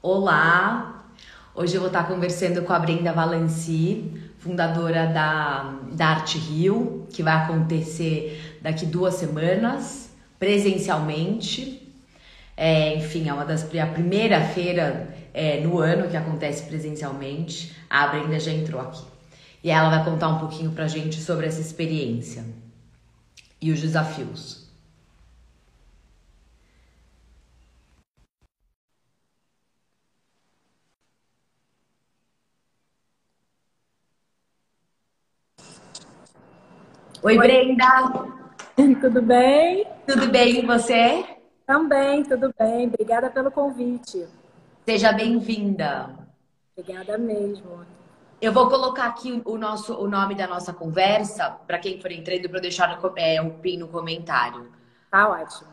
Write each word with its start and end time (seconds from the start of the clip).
Olá! 0.00 1.02
Hoje 1.52 1.74
eu 1.74 1.80
vou 1.80 1.88
estar 1.88 2.06
conversando 2.06 2.62
com 2.62 2.72
a 2.72 2.78
Brenda 2.78 3.12
Valenci, 3.12 4.12
fundadora 4.38 5.08
da, 5.08 5.76
da 5.90 6.06
Arte 6.06 6.38
Rio, 6.38 7.08
que 7.10 7.20
vai 7.20 7.34
acontecer 7.34 8.60
daqui 8.62 8.86
duas 8.86 9.14
semanas, 9.14 10.10
presencialmente. 10.38 11.82
É, 12.56 12.94
enfim, 12.94 13.28
é 13.28 13.34
uma 13.34 13.44
das 13.44 13.64
a 13.64 13.86
primeira 13.86 14.40
feira 14.40 15.12
é, 15.34 15.62
no 15.62 15.80
ano 15.80 16.08
que 16.08 16.16
acontece 16.16 16.62
presencialmente. 16.68 17.74
A 17.90 18.06
Brenda 18.06 18.38
já 18.38 18.52
entrou 18.52 18.80
aqui. 18.80 19.02
E 19.64 19.68
ela 19.68 19.90
vai 19.90 20.04
contar 20.04 20.28
um 20.28 20.38
pouquinho 20.38 20.70
pra 20.70 20.86
gente 20.86 21.20
sobre 21.20 21.44
essa 21.46 21.60
experiência 21.60 22.44
e 23.60 23.72
os 23.72 23.80
desafios. 23.80 24.67
Oi, 37.20 37.36
Oi, 37.36 37.38
Brenda! 37.38 38.12
Tudo 39.00 39.20
bem? 39.20 39.84
Tudo 40.06 40.28
bem 40.28 40.60
e 40.60 40.64
você? 40.64 41.24
Também, 41.66 42.22
tudo 42.22 42.54
bem. 42.56 42.86
Obrigada 42.86 43.28
pelo 43.28 43.50
convite. 43.50 44.24
Seja 44.86 45.12
bem-vinda. 45.12 46.16
Obrigada 46.76 47.18
mesmo. 47.18 47.84
Eu 48.40 48.52
vou 48.52 48.68
colocar 48.68 49.06
aqui 49.06 49.42
o, 49.44 49.58
nosso, 49.58 49.94
o 49.94 50.08
nome 50.08 50.36
da 50.36 50.46
nossa 50.46 50.72
conversa, 50.72 51.50
para 51.66 51.80
quem 51.80 52.00
for 52.00 52.12
entrando, 52.12 52.48
para 52.48 52.60
deixar 52.60 52.96
no, 52.96 53.12
é, 53.16 53.42
um 53.42 53.50
pin 53.50 53.78
no 53.78 53.88
comentário. 53.88 54.70
Tá 55.10 55.28
ótimo. 55.28 55.68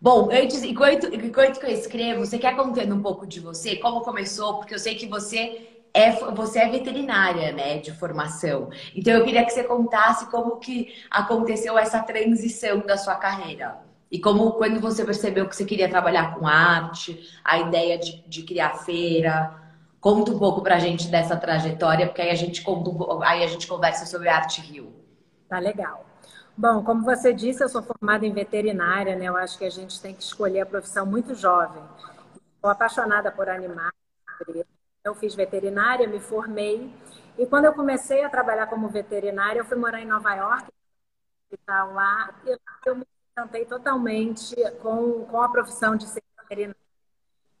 Bom, 0.00 0.30
antes, 0.32 0.62
enquanto, 0.62 1.12
enquanto 1.14 1.60
que 1.60 1.66
eu 1.66 1.70
escrevo, 1.70 2.24
você 2.24 2.38
quer 2.38 2.56
contando 2.56 2.94
um 2.94 3.02
pouco 3.02 3.26
de 3.26 3.40
você? 3.40 3.76
Como 3.76 4.00
começou? 4.00 4.56
Porque 4.56 4.72
eu 4.74 4.78
sei 4.78 4.94
que 4.94 5.06
você 5.06 5.77
é, 5.92 6.12
você 6.12 6.60
é 6.60 6.68
veterinária, 6.68 7.52
né, 7.52 7.78
de 7.78 7.92
formação. 7.92 8.70
Então 8.94 9.12
eu 9.14 9.24
queria 9.24 9.44
que 9.44 9.50
você 9.50 9.64
contasse 9.64 10.26
como 10.30 10.58
que 10.58 10.94
aconteceu 11.10 11.78
essa 11.78 12.02
transição 12.02 12.80
da 12.80 12.96
sua 12.96 13.16
carreira. 13.16 13.78
E 14.10 14.18
como 14.18 14.52
quando 14.52 14.80
você 14.80 15.04
percebeu 15.04 15.46
que 15.48 15.54
você 15.54 15.64
queria 15.64 15.88
trabalhar 15.88 16.34
com 16.34 16.46
arte, 16.46 17.28
a 17.44 17.58
ideia 17.58 17.98
de, 17.98 18.26
de 18.26 18.42
criar 18.42 18.74
feira. 18.78 19.54
Conta 20.00 20.30
um 20.30 20.38
pouco 20.38 20.62
pra 20.62 20.78
gente 20.78 21.08
dessa 21.08 21.36
trajetória, 21.36 22.06
porque 22.06 22.22
aí 22.22 22.30
a 22.30 22.34
gente 22.34 22.64
aí 23.24 23.44
a 23.44 23.46
gente 23.46 23.66
conversa 23.66 24.06
sobre 24.06 24.28
Arte 24.28 24.60
Rio. 24.60 24.92
Tá 25.48 25.58
legal. 25.58 26.06
Bom, 26.56 26.82
como 26.82 27.04
você 27.04 27.32
disse, 27.32 27.62
eu 27.62 27.68
sou 27.68 27.82
formada 27.82 28.26
em 28.26 28.32
veterinária, 28.32 29.14
né? 29.14 29.26
Eu 29.26 29.36
acho 29.36 29.58
que 29.58 29.64
a 29.64 29.70
gente 29.70 30.00
tem 30.00 30.14
que 30.14 30.22
escolher 30.22 30.60
a 30.60 30.66
profissão 30.66 31.04
muito 31.04 31.34
jovem. 31.34 31.82
Estou 32.56 32.70
apaixonada 32.70 33.30
por 33.30 33.48
animais, 33.48 33.92
eu 35.08 35.14
fiz 35.14 35.34
veterinária, 35.34 36.06
me 36.06 36.20
formei. 36.20 36.92
E 37.36 37.46
quando 37.46 37.66
eu 37.66 37.74
comecei 37.74 38.24
a 38.24 38.30
trabalhar 38.30 38.66
como 38.66 38.88
veterinária, 38.88 39.60
eu 39.60 39.64
fui 39.64 39.76
morar 39.76 40.00
em 40.00 40.06
Nova 40.06 40.34
York, 40.34 40.68
hospital 41.44 41.92
lá, 41.92 42.34
e 42.44 42.58
eu 42.86 42.96
me 42.96 43.06
encantei 43.32 43.64
totalmente 43.64 44.54
com, 44.82 45.24
com 45.26 45.42
a 45.42 45.48
profissão 45.48 45.96
de 45.96 46.06
ser 46.06 46.22
veterinária. 46.40 46.76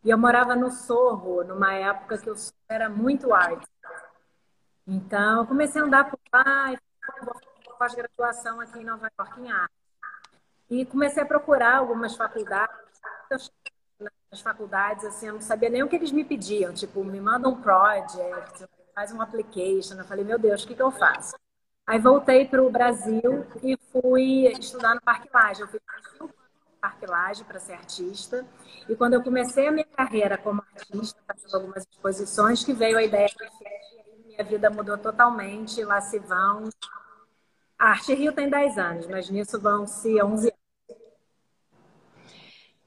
E 0.04 0.10
eu 0.10 0.18
morava 0.18 0.54
no 0.54 0.70
Sorro, 0.70 1.44
numa 1.44 1.74
época 1.74 2.18
que 2.18 2.30
o 2.30 2.36
Sorro 2.36 2.54
era 2.68 2.88
muito 2.88 3.34
arte. 3.34 3.66
Então, 4.86 5.40
eu 5.40 5.46
comecei 5.46 5.80
a 5.80 5.84
andar 5.84 6.10
por 6.10 6.18
lá 6.32 6.72
e 6.72 6.78
pós-graduação 7.78 8.60
aqui 8.60 8.78
em 8.78 8.84
Nova 8.84 9.10
York 9.18 9.40
em 9.40 9.50
arte. 9.50 9.74
E 10.70 10.84
comecei 10.86 11.22
a 11.22 11.26
procurar 11.26 11.76
algumas 11.76 12.16
faculdades. 12.16 12.76
Eu 13.30 13.38
nas 14.30 14.40
faculdades, 14.40 15.04
assim, 15.04 15.26
eu 15.26 15.34
não 15.34 15.40
sabia 15.40 15.68
nem 15.68 15.82
o 15.82 15.88
que 15.88 15.96
eles 15.96 16.12
me 16.12 16.24
pediam. 16.24 16.72
Tipo, 16.72 17.04
me 17.04 17.20
manda 17.20 17.48
um 17.48 17.60
project, 17.60 18.66
faz 18.94 19.12
um 19.12 19.20
application. 19.20 19.94
Eu 19.96 20.04
falei, 20.04 20.24
meu 20.24 20.38
Deus, 20.38 20.62
o 20.62 20.68
que, 20.68 20.74
que 20.74 20.82
eu 20.82 20.90
faço? 20.90 21.34
Aí 21.86 21.98
voltei 21.98 22.46
para 22.46 22.62
o 22.62 22.70
Brasil 22.70 23.46
e 23.62 23.76
fui 23.90 24.46
estudar 24.58 24.94
no 24.94 25.00
Parque 25.00 25.28
Lage. 25.32 25.62
Eu 25.62 25.68
fui 25.68 25.80
no 26.20 26.30
Parque 26.80 27.06
Lage 27.06 27.44
para 27.44 27.58
ser 27.58 27.72
artista. 27.72 28.46
E 28.88 28.94
quando 28.94 29.14
eu 29.14 29.22
comecei 29.22 29.68
a 29.68 29.72
minha 29.72 29.86
carreira 29.86 30.36
como 30.36 30.62
artista, 30.74 31.18
fazendo 31.26 31.54
algumas 31.54 31.86
exposições, 31.90 32.62
que 32.62 32.74
veio 32.74 32.98
a 32.98 33.02
ideia 33.02 33.26
de 33.28 34.26
minha 34.26 34.44
vida 34.44 34.68
mudou 34.68 34.98
totalmente. 34.98 35.82
Lá 35.82 36.00
se 36.00 36.18
vão. 36.18 36.68
A 37.78 37.90
Arte 37.90 38.12
Rio 38.12 38.32
tem 38.32 38.50
10 38.50 38.76
anos, 38.76 39.06
mas 39.06 39.30
nisso 39.30 39.58
vão-se 39.58 40.22
11 40.22 40.48
anos. 40.48 40.67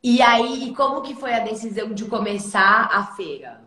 E 0.03 0.21
aí, 0.21 0.73
como 0.75 1.01
que 1.01 1.13
foi 1.13 1.33
a 1.33 1.39
decisão 1.43 1.93
de 1.93 2.05
começar 2.05 2.89
a 2.91 3.05
feira? 3.15 3.61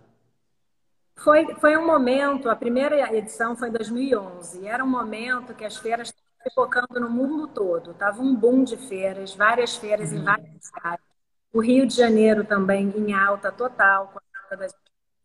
Foi, 1.17 1.55
foi 1.55 1.77
um 1.77 1.87
momento, 1.87 2.51
a 2.51 2.57
primeira 2.57 3.15
edição 3.17 3.57
foi 3.57 3.69
em 3.69 3.73
2011, 3.73 4.67
era 4.67 4.85
um 4.85 4.89
momento 4.89 5.55
que 5.55 5.65
as 5.65 5.77
feiras 5.77 6.09
estavam 6.09 6.53
focando 6.55 7.01
no 7.01 7.09
mundo 7.09 7.47
todo. 7.47 7.95
Tava 7.95 8.21
um 8.21 8.35
boom 8.35 8.65
de 8.65 8.77
feiras, 8.77 9.33
várias 9.35 9.77
feiras 9.77 10.11
uhum. 10.11 10.19
em 10.19 10.25
várias 10.25 10.49
cidades. 10.61 11.05
O 11.53 11.61
Rio 11.61 11.87
de 11.87 11.95
Janeiro 11.95 12.45
também 12.45 12.93
em 12.97 13.15
alta 13.15 13.53
total, 13.53 14.09
com 14.09 14.19
a 14.19 14.43
alta 14.43 14.57
das 14.57 14.75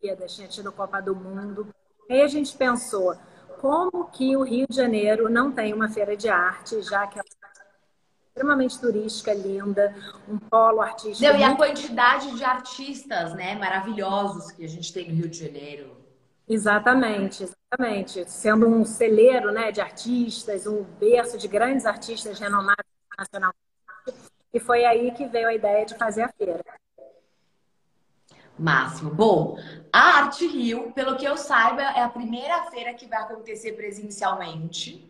Olimpíadas, 0.00 0.36
tinha 0.36 0.46
tido 0.46 0.70
Copa 0.70 1.02
do 1.02 1.14
Mundo. 1.14 1.74
Aí 2.08 2.22
a 2.22 2.28
gente 2.28 2.56
pensou, 2.56 3.16
como 3.60 4.04
que 4.10 4.36
o 4.36 4.42
Rio 4.42 4.66
de 4.70 4.76
Janeiro 4.76 5.28
não 5.28 5.50
tem 5.50 5.74
uma 5.74 5.88
feira 5.88 6.16
de 6.16 6.28
arte, 6.28 6.80
já 6.82 7.04
que 7.08 7.18
ela 7.18 7.28
extremamente 8.30 8.78
turística, 8.78 9.34
linda, 9.34 9.94
um 10.28 10.38
polo 10.38 10.80
artístico. 10.80 11.30
Não, 11.30 11.38
e 11.38 11.44
a 11.44 11.56
quantidade 11.56 12.36
de 12.36 12.44
artistas, 12.44 13.34
né, 13.34 13.56
maravilhosos 13.56 14.52
que 14.52 14.64
a 14.64 14.68
gente 14.68 14.92
tem 14.92 15.08
no 15.08 15.14
Rio 15.14 15.28
de 15.28 15.38
Janeiro. 15.38 15.96
Exatamente, 16.48 17.44
exatamente. 17.44 18.28
Sendo 18.30 18.66
um 18.66 18.84
celeiro, 18.84 19.52
né, 19.52 19.70
de 19.70 19.80
artistas, 19.80 20.66
um 20.66 20.82
berço 20.98 21.36
de 21.36 21.46
grandes 21.46 21.86
artistas 21.86 22.38
renomados 22.38 22.84
nacionalmente. 23.16 23.58
E 24.52 24.58
foi 24.58 24.84
aí 24.84 25.12
que 25.12 25.26
veio 25.26 25.48
a 25.48 25.54
ideia 25.54 25.84
de 25.84 25.96
fazer 25.96 26.22
a 26.22 26.28
feira. 26.28 26.64
Máximo. 28.58 29.10
Bom, 29.10 29.58
a 29.92 30.18
Arte 30.18 30.46
Rio, 30.46 30.92
pelo 30.92 31.16
que 31.16 31.24
eu 31.24 31.36
saiba, 31.36 31.82
é 31.82 32.02
a 32.02 32.08
primeira 32.08 32.64
feira 32.64 32.94
que 32.94 33.06
vai 33.06 33.22
acontecer 33.22 33.72
presencialmente. 33.72 35.09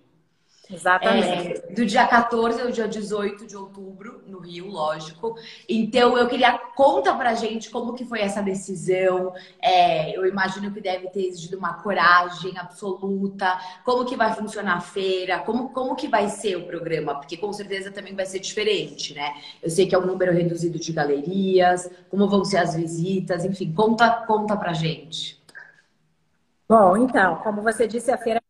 Exatamente. 0.72 1.62
É, 1.69 1.75
do 1.75 1.84
dia 1.84 2.06
14 2.06 2.60
ao 2.60 2.70
dia 2.70 2.86
18 2.86 3.47
de 3.47 3.56
outubro, 3.56 4.22
no 4.26 4.38
Rio, 4.38 4.69
lógico. 4.69 5.36
Então, 5.69 6.16
eu 6.16 6.28
queria 6.28 6.56
conta 6.76 7.12
pra 7.14 7.34
gente 7.34 7.70
como 7.70 7.94
que 7.94 8.04
foi 8.04 8.20
essa 8.20 8.41
decisão. 8.41 9.34
É, 9.60 10.16
eu 10.16 10.25
imagino 10.26 10.70
que 10.72 10.80
deve 10.80 11.09
ter 11.09 11.26
exigido 11.26 11.59
uma 11.59 11.75
coragem 11.75 12.56
absoluta. 12.56 13.59
Como 13.84 14.04
que 14.04 14.16
vai 14.16 14.32
funcionar 14.32 14.76
a 14.76 14.80
feira? 14.80 15.41
Como, 15.41 15.70
como 15.70 15.97
que 15.97 16.06
vai 16.06 16.28
ser 16.28 16.56
o 16.56 16.66
programa? 16.66 17.16
Porque 17.16 17.36
com 17.36 17.53
certeza 17.53 17.91
também 17.91 18.14
vai 18.14 18.26
ser 18.26 18.38
diferente, 18.38 19.12
né? 19.14 19.34
Eu 19.62 19.70
sei 19.70 19.86
que 19.86 19.94
é 19.94 19.98
um 19.98 20.06
número 20.06 20.32
reduzido 20.32 20.78
de 20.78 20.92
galerias, 20.92 21.91
como 22.09 22.28
vão 22.28 22.44
ser 22.44 22.59
as 22.59 22.75
visitas, 22.75 23.44
enfim, 23.44 23.72
conta, 23.72 24.09
conta 24.26 24.56
pra 24.56 24.72
gente. 24.72 25.41
Bom, 26.69 26.97
então, 26.97 27.36
como 27.36 27.62
você 27.62 27.88
disse, 27.88 28.12
a 28.12 28.16
feira 28.16 28.41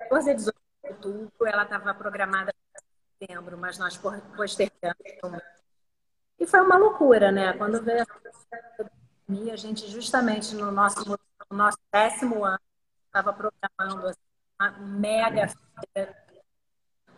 é 0.00 0.04
14 0.04 0.30
a 0.30 0.34
18 0.34 0.59
outubro, 1.00 1.46
ela 1.46 1.62
estava 1.62 1.94
programada 1.94 2.52
para 2.72 2.82
setembro, 3.18 3.56
mas 3.56 3.78
nós 3.78 3.98
postergamos. 4.36 5.42
E 6.38 6.46
foi 6.46 6.60
uma 6.60 6.76
loucura, 6.76 7.32
né? 7.32 7.52
Quando 7.54 7.82
veio 7.82 8.02
a 8.02 8.06
pandemia, 9.26 9.54
a 9.54 9.56
gente 9.56 9.88
justamente 9.88 10.54
no 10.54 10.70
nosso, 10.70 11.08
no 11.08 11.56
nosso 11.56 11.78
décimo 11.92 12.44
ano 12.44 12.60
estava 13.06 13.32
programando 13.32 14.06
assim, 14.06 14.20
uma 14.58 14.70
mega 14.78 15.48
feira 15.94 16.16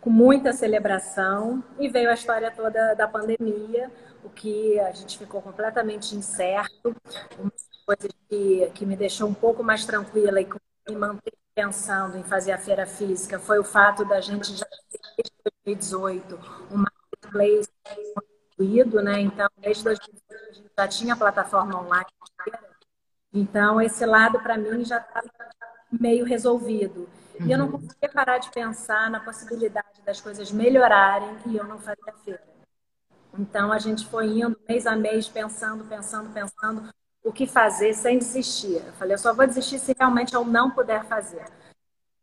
com 0.01 0.11
muita 0.11 0.53
celebração 0.53 1.63
e 1.79 1.89
veio 1.89 2.11
a 2.11 2.15
história 2.15 2.51
toda 2.51 2.95
da 2.95 3.07
pandemia, 3.07 3.91
o 4.25 4.31
que 4.31 4.79
a 4.81 4.91
gente 4.91 5.17
ficou 5.17 5.41
completamente 5.41 6.17
incerto, 6.17 6.97
uma 7.39 7.53
coisa 7.87 8.09
que, 8.29 8.71
que 8.75 8.85
me 8.85 8.97
deixou 8.97 9.29
um 9.29 9.35
pouco 9.35 9.63
mais 9.63 9.87
tranquila 9.87 10.41
e 10.41 10.49
me 10.89 10.97
manteve 10.97 11.42
pensando 11.55 12.17
em 12.17 12.25
fazer 12.25 12.53
a 12.53 12.59
feira 12.59 12.87
física 12.87 13.39
foi 13.39 13.59
o 13.59 13.65
fato 13.65 14.05
da 14.05 14.21
gente 14.21 14.55
já 14.55 14.67
ter 14.67 15.01
desde 15.17 15.35
2018 15.65 16.39
um 16.71 16.77
marketplace 16.79 17.69
construído, 18.15 19.03
né? 19.03 19.21
Então, 19.21 19.49
desde 19.59 19.85
2018 19.85 20.51
a 20.51 20.53
gente 20.53 20.71
já 20.79 20.89
tinha 20.89 21.17
plataforma 21.17 21.81
online. 21.81 22.07
Então, 23.33 23.81
esse 23.81 24.05
lado 24.05 24.41
para 24.41 24.57
mim 24.57 24.85
já 24.85 24.99
estava 24.99 25.29
meio 25.91 26.25
resolvido. 26.25 27.09
E 27.41 27.51
eu 27.51 27.59
não 27.59 27.67
uhum. 27.67 27.73
conseguia 27.73 28.09
parar 28.09 28.39
de 28.39 28.51
pensar 28.51 29.11
na 29.11 29.21
possibilidade 29.21 30.03
das 30.05 30.21
coisas 30.21 30.53
melhorarem 30.53 31.37
e 31.47 31.57
eu 31.57 31.65
não 31.65 31.79
fazia 31.79 32.13
feira. 32.25 32.43
Então, 33.39 33.73
a 33.73 33.79
gente 33.79 34.07
foi 34.07 34.27
indo 34.27 34.59
mês 34.69 34.87
a 34.87 34.95
mês, 34.95 35.29
pensando, 35.29 35.85
pensando, 35.85 36.31
pensando 36.31 36.93
o 37.25 37.33
que 37.33 37.47
fazer 37.47 37.95
sem 37.95 38.19
desistir. 38.19 38.83
Eu 38.85 38.93
falei, 38.95 39.15
eu 39.15 39.19
só 39.19 39.33
vou 39.33 39.47
desistir 39.47 39.79
se 39.79 39.95
realmente 39.99 40.35
eu 40.35 40.45
não 40.45 40.71
puder 40.71 41.05
fazer. 41.05 41.45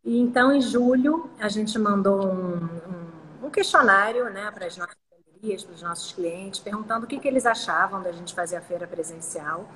E 0.04 0.18
então, 0.18 0.52
em 0.52 0.60
julho, 0.60 1.30
a 1.38 1.48
gente 1.48 1.78
mandou 1.78 2.26
um, 2.26 2.64
um, 2.64 3.46
um 3.46 3.50
questionário 3.50 4.30
né, 4.30 4.50
para 4.50 4.66
as 4.66 4.76
nossas 4.76 4.96
galerias, 5.10 5.64
para 5.64 5.74
os 5.74 5.82
nossos 5.82 6.12
clientes, 6.12 6.60
perguntando 6.60 7.04
o 7.04 7.08
que, 7.08 7.18
que 7.18 7.28
eles 7.28 7.46
achavam 7.46 8.02
da 8.02 8.12
gente 8.12 8.34
fazer 8.34 8.56
a 8.56 8.60
feira 8.60 8.86
presencial. 8.86 9.68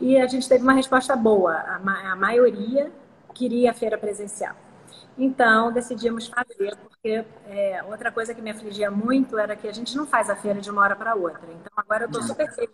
E 0.00 0.18
a 0.18 0.26
gente 0.26 0.48
teve 0.48 0.62
uma 0.62 0.74
resposta 0.74 1.14
boa. 1.16 1.54
A, 1.54 1.78
ma 1.78 2.12
a 2.12 2.16
maioria 2.16 2.90
queria 3.34 3.70
a 3.70 3.74
feira 3.74 3.96
presencial. 3.96 4.54
Então, 5.16 5.72
decidimos 5.72 6.28
fazer, 6.28 6.76
porque 6.76 7.24
é, 7.46 7.82
outra 7.84 8.10
coisa 8.10 8.34
que 8.34 8.40
me 8.40 8.50
afligia 8.50 8.90
muito 8.90 9.38
era 9.38 9.54
que 9.56 9.68
a 9.68 9.72
gente 9.72 9.94
não 9.96 10.06
faz 10.06 10.30
a 10.30 10.36
feira 10.36 10.60
de 10.60 10.70
uma 10.70 10.82
hora 10.82 10.96
para 10.96 11.14
outra. 11.14 11.46
Então, 11.52 11.72
agora 11.76 12.04
eu 12.04 12.06
estou 12.06 12.22
super 12.22 12.50
feliz 12.54 12.70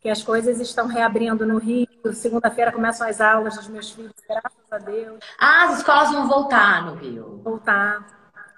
que 0.00 0.08
as 0.08 0.22
coisas 0.22 0.60
estão 0.60 0.86
reabrindo 0.86 1.46
no 1.46 1.58
Rio. 1.58 1.88
Segunda-feira 2.12 2.72
começam 2.72 3.06
as 3.06 3.20
aulas 3.20 3.56
dos 3.56 3.68
meus 3.68 3.90
filhos, 3.90 4.12
graças 4.28 4.72
a 4.72 4.78
Deus. 4.78 5.18
Ah, 5.38 5.64
as 5.64 5.78
escolas 5.78 6.10
vão 6.12 6.28
voltar 6.28 6.84
no 6.84 6.94
Rio. 6.94 7.40
Voltar. 7.42 8.06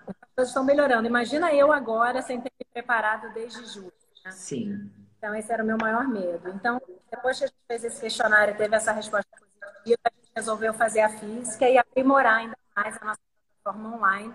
As 0.07 0.15
coisas 0.35 0.49
estão 0.49 0.65
melhorando. 0.65 1.07
Imagina 1.07 1.53
eu 1.53 1.73
agora 1.73 2.23
sem 2.23 2.41
ter 2.41 2.53
me 2.59 2.67
preparado 2.73 3.33
desde 3.33 3.65
julho. 3.67 3.93
Né? 4.25 4.31
Sim. 4.33 4.91
Então, 5.19 5.35
esse 5.35 5.53
era 5.53 5.63
o 5.63 5.67
meu 5.67 5.77
maior 5.79 6.07
medo. 6.07 6.49
Então, 6.51 6.81
depois 7.11 7.39
que 7.39 7.45
a 7.45 7.47
gente 7.47 7.59
fez 7.67 7.85
esse 7.85 8.01
questionário 8.01 8.55
e 8.55 8.57
teve 8.57 8.75
essa 8.75 8.93
resposta 8.93 9.29
positiva, 9.39 10.01
a 10.05 10.11
gente 10.17 10.31
resolveu 10.35 10.73
fazer 10.75 11.01
a 11.01 11.09
física 11.09 11.69
e 11.69 11.77
aprimorar 11.77 12.39
ainda 12.39 12.57
mais 12.75 12.97
a 13.01 13.05
nossa 13.05 13.21
plataforma 13.63 13.97
online. 13.97 14.35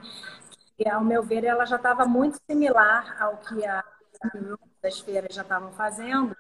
Que, 0.77 0.87
ao 0.89 1.03
meu 1.03 1.23
ver, 1.23 1.43
ela 1.43 1.65
já 1.65 1.77
estava 1.77 2.05
muito 2.05 2.37
similar 2.49 3.15
ao 3.19 3.37
que 3.37 3.65
as 4.85 4.99
feiras 4.99 5.33
já 5.33 5.41
estavam 5.41 5.71
fazendo, 5.71 6.35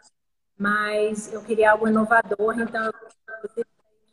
mas 0.57 1.31
eu 1.33 1.41
queria 1.41 1.71
algo 1.71 1.87
inovador, 1.87 2.59
então 2.59 2.85
eu 2.85 2.93
queria 3.49 3.65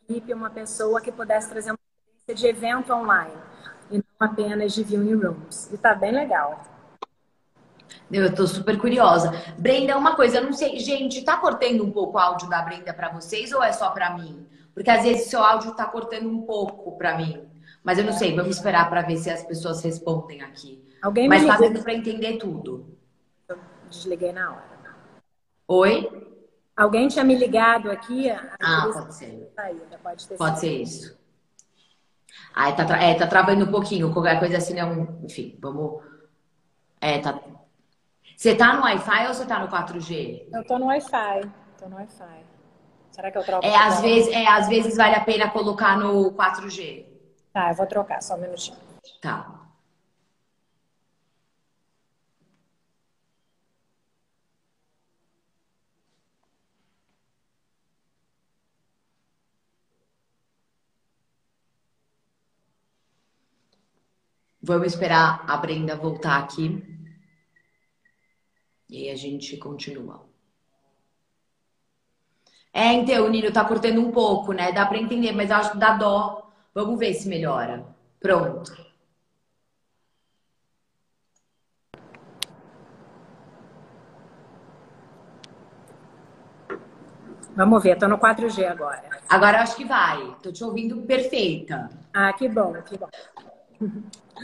equipe 0.07 0.33
uma 0.33 0.49
pessoa 0.49 1.01
que 1.01 1.11
pudesse 1.11 1.49
trazer 1.49 1.71
uma 1.71 1.79
experiência 2.25 2.35
de 2.35 2.47
evento 2.47 2.93
online 2.93 3.33
e 3.89 3.97
não 3.97 4.03
apenas 4.19 4.73
de 4.73 4.83
viewing 4.83 5.15
rooms. 5.15 5.69
E 5.71 5.77
tá 5.77 5.95
bem 5.95 6.11
legal. 6.11 6.61
Eu 8.11 8.25
estou 8.25 8.47
super 8.47 8.77
curiosa. 8.77 9.31
Brenda, 9.57 9.97
uma 9.97 10.15
coisa, 10.15 10.37
eu 10.37 10.43
não 10.43 10.53
sei, 10.53 10.77
gente, 10.79 11.23
tá 11.23 11.37
cortando 11.37 11.83
um 11.83 11.91
pouco 11.91 12.17
o 12.17 12.19
áudio 12.19 12.49
da 12.49 12.61
Brenda 12.61 12.93
para 12.93 13.09
vocês 13.09 13.51
ou 13.51 13.63
é 13.63 13.71
só 13.71 13.91
para 13.91 14.15
mim? 14.15 14.45
Porque 14.73 14.89
às 14.89 15.03
vezes 15.03 15.27
seu 15.27 15.43
áudio 15.43 15.75
tá 15.75 15.85
cortando 15.85 16.29
um 16.29 16.41
pouco 16.41 16.97
para 16.97 17.17
mim. 17.17 17.47
Mas 17.83 17.97
eu 17.97 18.03
não 18.03 18.13
sei, 18.13 18.35
vamos 18.35 18.55
esperar 18.55 18.89
para 18.89 19.01
ver 19.01 19.17
se 19.17 19.29
as 19.29 19.43
pessoas 19.43 19.83
respondem 19.83 20.41
aqui. 20.41 20.83
Alguém 21.01 21.27
Mas 21.27 21.45
tá 21.45 21.57
dando 21.57 21.81
para 21.83 21.93
entender 21.93 22.37
tudo. 22.37 22.97
Eu 23.47 23.57
desliguei 23.89 24.31
na 24.31 24.51
hora. 24.51 24.73
Oi? 25.67 26.32
Alguém 26.75 27.07
tinha 27.07 27.23
me 27.23 27.35
ligado 27.35 27.91
aqui? 27.91 28.29
Ah, 28.29 28.89
pode 28.91 29.15
ser. 29.15 29.51
Saída. 29.55 29.99
Pode, 30.01 30.27
pode 30.37 30.59
ser 30.59 30.81
isso. 30.81 31.17
Ah, 32.53 32.71
tá, 32.71 32.85
tra... 32.85 33.01
é, 33.01 33.13
tá 33.13 33.27
travando 33.27 33.65
um 33.65 33.71
pouquinho. 33.71 34.11
Qualquer 34.11 34.39
coisa 34.39 34.57
assim, 34.57 34.73
não. 34.73 35.19
Enfim, 35.23 35.57
vamos. 35.61 36.01
É, 36.99 37.19
tá. 37.19 37.39
Você 38.35 38.55
tá 38.55 38.73
no 38.73 38.81
Wi-Fi 38.81 39.27
ou 39.27 39.33
você 39.33 39.45
tá 39.45 39.59
no 39.59 39.67
4G? 39.67 40.47
Eu 40.51 40.63
tô 40.65 40.79
no 40.79 40.87
Wi-Fi. 40.87 41.51
Tô 41.77 41.87
no 41.87 41.95
Wi-Fi. 41.95 42.45
Será 43.11 43.31
que 43.31 43.37
eu 43.37 43.43
troco? 43.43 43.65
É, 43.65 43.75
às 43.75 44.01
vezes, 44.01 44.33
é, 44.33 44.47
às 44.47 44.67
vezes 44.67 44.97
vale 44.97 45.15
a 45.15 45.23
pena 45.23 45.49
colocar 45.51 45.97
no 45.97 46.31
4G. 46.33 47.05
Tá, 47.53 47.69
eu 47.69 47.75
vou 47.75 47.85
trocar, 47.85 48.21
só 48.23 48.35
um 48.35 48.39
minutinho. 48.39 48.77
Tá. 49.21 49.62
Vamos 64.65 64.87
esperar 64.87 65.43
a 65.45 65.57
Brenda 65.57 65.93
voltar 65.97 66.37
aqui. 66.39 66.81
E 68.89 68.97
aí 68.97 69.09
a 69.09 69.15
gente 69.15 69.57
continua. 69.57 70.25
É, 72.71 72.93
então, 72.93 73.27
Nino 73.29 73.51
tá 73.51 73.65
cortando 73.65 73.99
um 73.99 74.09
pouco, 74.09 74.53
né? 74.53 74.71
Dá 74.71 74.85
para 74.85 74.97
entender, 74.97 75.33
mas 75.33 75.51
acho 75.51 75.73
que 75.73 75.77
dá 75.77 75.97
dó. 75.97 76.49
Vamos 76.73 76.97
ver 76.97 77.13
se 77.13 77.27
melhora. 77.27 77.85
Pronto. 78.21 78.73
Vamos 87.53 87.83
ver, 87.83 87.97
tô 87.97 88.07
no 88.07 88.17
4G 88.17 88.65
agora. 88.65 89.03
Agora 89.29 89.61
acho 89.61 89.75
que 89.75 89.83
vai. 89.83 90.37
Tô 90.41 90.53
te 90.53 90.63
ouvindo 90.63 91.01
perfeita. 91.01 91.89
Ah, 92.13 92.31
que 92.31 92.47
bom, 92.47 92.73
que 92.81 92.97
bom. 92.97 93.09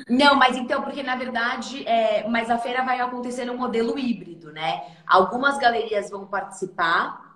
Não, 0.08 0.36
mas 0.36 0.56
então, 0.58 0.82
porque 0.82 1.02
na 1.04 1.16
verdade, 1.16 1.88
é, 1.88 2.28
mas 2.28 2.50
a 2.50 2.58
feira 2.58 2.84
vai 2.84 3.00
acontecer 3.00 3.46
no 3.46 3.56
modelo 3.58 3.98
híbrido, 3.98 4.52
né? 4.52 4.84
Algumas 5.06 5.58
galerias 5.58 6.10
vão 6.10 6.26
participar 6.28 7.28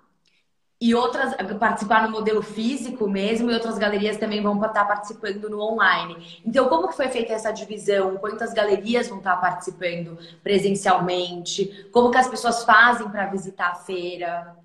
e 0.80 0.94
outras 0.94 1.34
participar 1.58 2.04
no 2.04 2.10
modelo 2.10 2.42
físico 2.42 3.08
mesmo, 3.08 3.50
e 3.50 3.54
outras 3.54 3.78
galerias 3.78 4.18
também 4.18 4.42
vão 4.42 4.56
estar 4.64 4.84
participando 4.86 5.48
no 5.48 5.60
online. 5.60 6.42
Então, 6.44 6.68
como 6.68 6.88
que 6.88 6.96
foi 6.96 7.08
feita 7.08 7.32
essa 7.32 7.52
divisão? 7.52 8.16
Quantas 8.18 8.52
galerias 8.52 9.08
vão 9.08 9.18
estar 9.18 9.36
participando 9.36 10.18
presencialmente? 10.42 11.88
Como 11.92 12.10
que 12.10 12.18
as 12.18 12.28
pessoas 12.28 12.64
fazem 12.64 13.08
para 13.10 13.26
visitar 13.26 13.70
a 13.70 13.74
feira? 13.76 14.56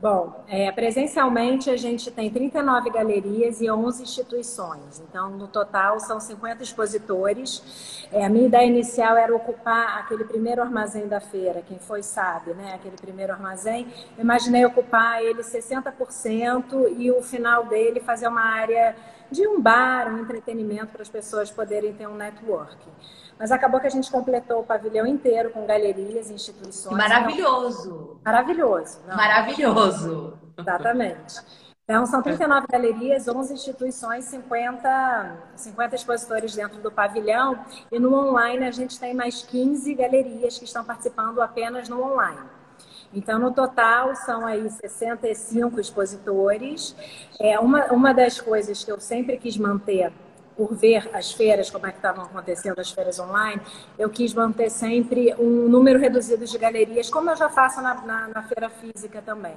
Bom, 0.00 0.46
é, 0.48 0.72
presencialmente 0.72 1.68
a 1.68 1.76
gente 1.76 2.10
tem 2.10 2.30
39 2.30 2.88
galerias 2.88 3.60
e 3.60 3.70
11 3.70 4.02
instituições. 4.02 4.98
Então, 5.06 5.28
no 5.28 5.46
total, 5.46 6.00
são 6.00 6.18
50 6.18 6.62
expositores. 6.62 8.08
É, 8.10 8.24
a 8.24 8.30
minha 8.30 8.46
ideia 8.46 8.66
inicial 8.66 9.14
era 9.14 9.36
ocupar 9.36 9.98
aquele 9.98 10.24
primeiro 10.24 10.62
armazém 10.62 11.06
da 11.06 11.20
feira, 11.20 11.60
quem 11.68 11.78
foi 11.78 12.02
sabe, 12.02 12.54
né? 12.54 12.72
Aquele 12.76 12.96
primeiro 12.96 13.34
armazém. 13.34 13.88
Eu 14.16 14.24
imaginei 14.24 14.64
ocupar 14.64 15.22
ele 15.22 15.42
60% 15.42 16.96
e 16.96 17.10
o 17.10 17.20
final 17.20 17.66
dele 17.66 18.00
fazer 18.00 18.26
uma 18.26 18.42
área 18.42 18.96
de 19.30 19.46
um 19.46 19.60
bar, 19.60 20.10
um 20.14 20.18
entretenimento 20.18 20.86
para 20.86 21.02
as 21.02 21.10
pessoas 21.10 21.50
poderem 21.50 21.92
ter 21.92 22.08
um 22.08 22.14
networking. 22.14 22.90
Mas 23.40 23.50
acabou 23.50 23.80
que 23.80 23.86
a 23.86 23.90
gente 23.90 24.10
completou 24.10 24.60
o 24.60 24.62
pavilhão 24.62 25.06
inteiro 25.06 25.48
com 25.48 25.64
galerias, 25.64 26.30
instituições. 26.30 26.94
Maravilhoso! 26.94 28.18
Então, 28.20 28.20
maravilhoso. 28.22 29.00
Não. 29.08 29.16
Maravilhoso! 29.16 30.38
Exatamente. 30.58 31.40
Então, 31.84 32.04
são 32.04 32.20
39 32.20 32.66
galerias, 32.70 33.26
11 33.26 33.54
instituições, 33.54 34.26
50, 34.26 35.38
50 35.56 35.96
expositores 35.96 36.54
dentro 36.54 36.82
do 36.82 36.92
pavilhão. 36.92 37.64
E 37.90 37.98
no 37.98 38.14
online, 38.14 38.66
a 38.66 38.70
gente 38.70 39.00
tem 39.00 39.14
mais 39.14 39.42
15 39.42 39.94
galerias 39.94 40.58
que 40.58 40.66
estão 40.66 40.84
participando 40.84 41.40
apenas 41.40 41.88
no 41.88 42.02
online. 42.02 42.46
Então, 43.10 43.38
no 43.38 43.52
total, 43.52 44.14
são 44.16 44.44
aí 44.44 44.68
65 44.68 45.80
expositores. 45.80 46.94
É, 47.40 47.58
uma, 47.58 47.86
uma 47.86 48.12
das 48.12 48.38
coisas 48.38 48.84
que 48.84 48.92
eu 48.92 49.00
sempre 49.00 49.38
quis 49.38 49.56
manter 49.56 50.12
por 50.60 50.74
ver 50.74 51.08
as 51.14 51.32
feiras, 51.32 51.70
como 51.70 51.86
é 51.86 51.90
que 51.90 51.96
estavam 51.96 52.22
acontecendo 52.22 52.78
as 52.78 52.90
feiras 52.90 53.18
online, 53.18 53.62
eu 53.98 54.10
quis 54.10 54.34
manter 54.34 54.68
sempre 54.68 55.34
um 55.38 55.66
número 55.70 55.98
reduzido 55.98 56.44
de 56.44 56.58
galerias, 56.58 57.08
como 57.08 57.30
eu 57.30 57.36
já 57.36 57.48
faço 57.48 57.80
na, 57.80 57.94
na, 57.94 58.28
na, 58.28 58.42
feira 58.42 58.68
física 58.68 59.22
também. 59.22 59.56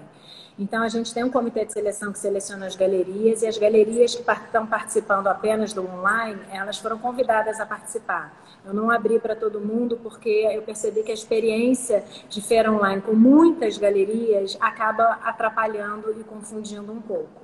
Então, 0.57 0.81
a 0.81 0.88
gente 0.88 1.13
tem 1.13 1.22
um 1.25 1.29
comitê 1.29 1.65
de 1.65 1.74
seleção 1.74 2.13
que 2.13 2.19
seleciona 2.19 2.67
as 2.67 2.77
galerias 2.77 3.41
e 3.41 3.48
as 3.48 3.57
galerias 3.57 4.15
que 4.15 4.22
estão 4.22 4.65
participando 4.65 5.27
apenas 5.27 5.74
do 5.74 5.86
online, 5.86 6.39
elas 6.50 6.77
foram 6.77 6.98
convidadas 6.98 7.60
a 7.60 7.65
participar. 7.65 8.31
Eu 8.65 8.74
não 8.74 8.89
abri 8.89 9.19
para 9.19 9.36
todo 9.36 9.60
mundo 9.60 10.00
porque 10.01 10.48
eu 10.53 10.62
percebi 10.62 11.03
que 11.03 11.12
a 11.12 11.13
experiência 11.13 12.01
de 12.29 12.41
feira 12.41 12.72
online 12.72 13.01
com 13.01 13.12
muitas 13.12 13.77
galerias 13.77 14.57
acaba 14.62 15.19
atrapalhando 15.22 16.17
e 16.17 16.24
confundindo 16.24 16.93
um 16.93 17.01
pouco. 17.01 17.42